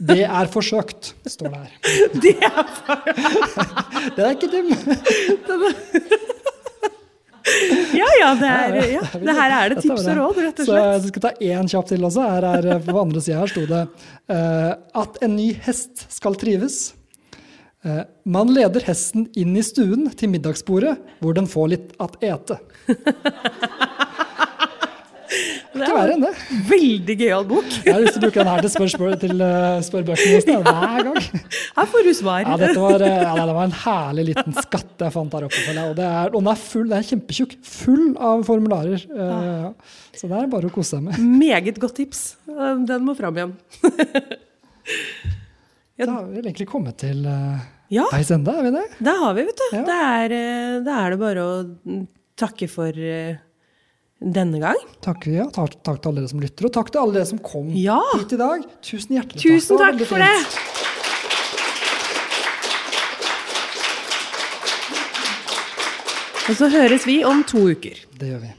[0.00, 1.72] Det er forsøkt, står det her.
[2.22, 2.96] Det er for...
[4.16, 4.70] det er ikke dum.
[8.00, 9.02] Ja, ja, det, er, ja.
[9.20, 10.70] det her er det tips og råd, rett og slett.
[10.70, 12.28] Så jeg skal ta én kjapp til også.
[12.34, 13.82] Her er, på andre sida her sto det
[14.32, 14.72] uh,
[15.02, 16.80] at en ny hest skal trives.
[17.84, 22.60] Uh, man leder hesten inn i stuen til middagsbordet, hvor den får litt at ete.
[25.80, 26.30] Det er verre enn det.
[26.68, 27.68] Veldig gøyal bok.
[27.84, 29.46] Jeg har lyst til å bruke den her til, spørsmål, til uh,
[30.50, 30.58] ja.
[30.66, 31.18] hver gang.
[31.78, 32.44] Her får du svar.
[32.44, 35.64] Ja, dette var, uh, ja, det var en herlig liten skatt jeg fant her oppe.
[35.70, 37.56] Og, det er, og den er full, den er kjempetjukk.
[37.70, 39.04] Full av formularer.
[39.08, 39.72] Uh, ja.
[40.20, 41.18] Så det er bare å kose seg med.
[41.40, 42.22] Meget godt tips.
[42.46, 43.56] Den må fram igjen.
[45.98, 46.04] ja.
[46.04, 48.06] Da har vi egentlig kommet til ja.
[48.12, 48.86] veis ende, er vi det?
[49.00, 49.68] Det har vi, vet du.
[49.78, 49.84] Ja.
[49.88, 50.34] Da er,
[50.80, 51.54] er, det bare å
[52.40, 52.96] takke for
[54.20, 54.76] denne gang.
[55.04, 57.40] Takk, ja, takk, takk, til alle dere som lytter, og takk til alle dere som
[57.44, 57.98] kom ja.
[58.14, 58.64] hit i dag.
[58.84, 59.46] Tusen hjertelig takk.
[59.48, 60.36] Tusen takk for det.
[66.50, 68.00] Og så høres vi om to uker.
[68.18, 68.52] Det gjør vi.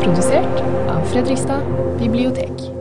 [0.00, 2.79] Produsert av Fredrikstad bibliotek.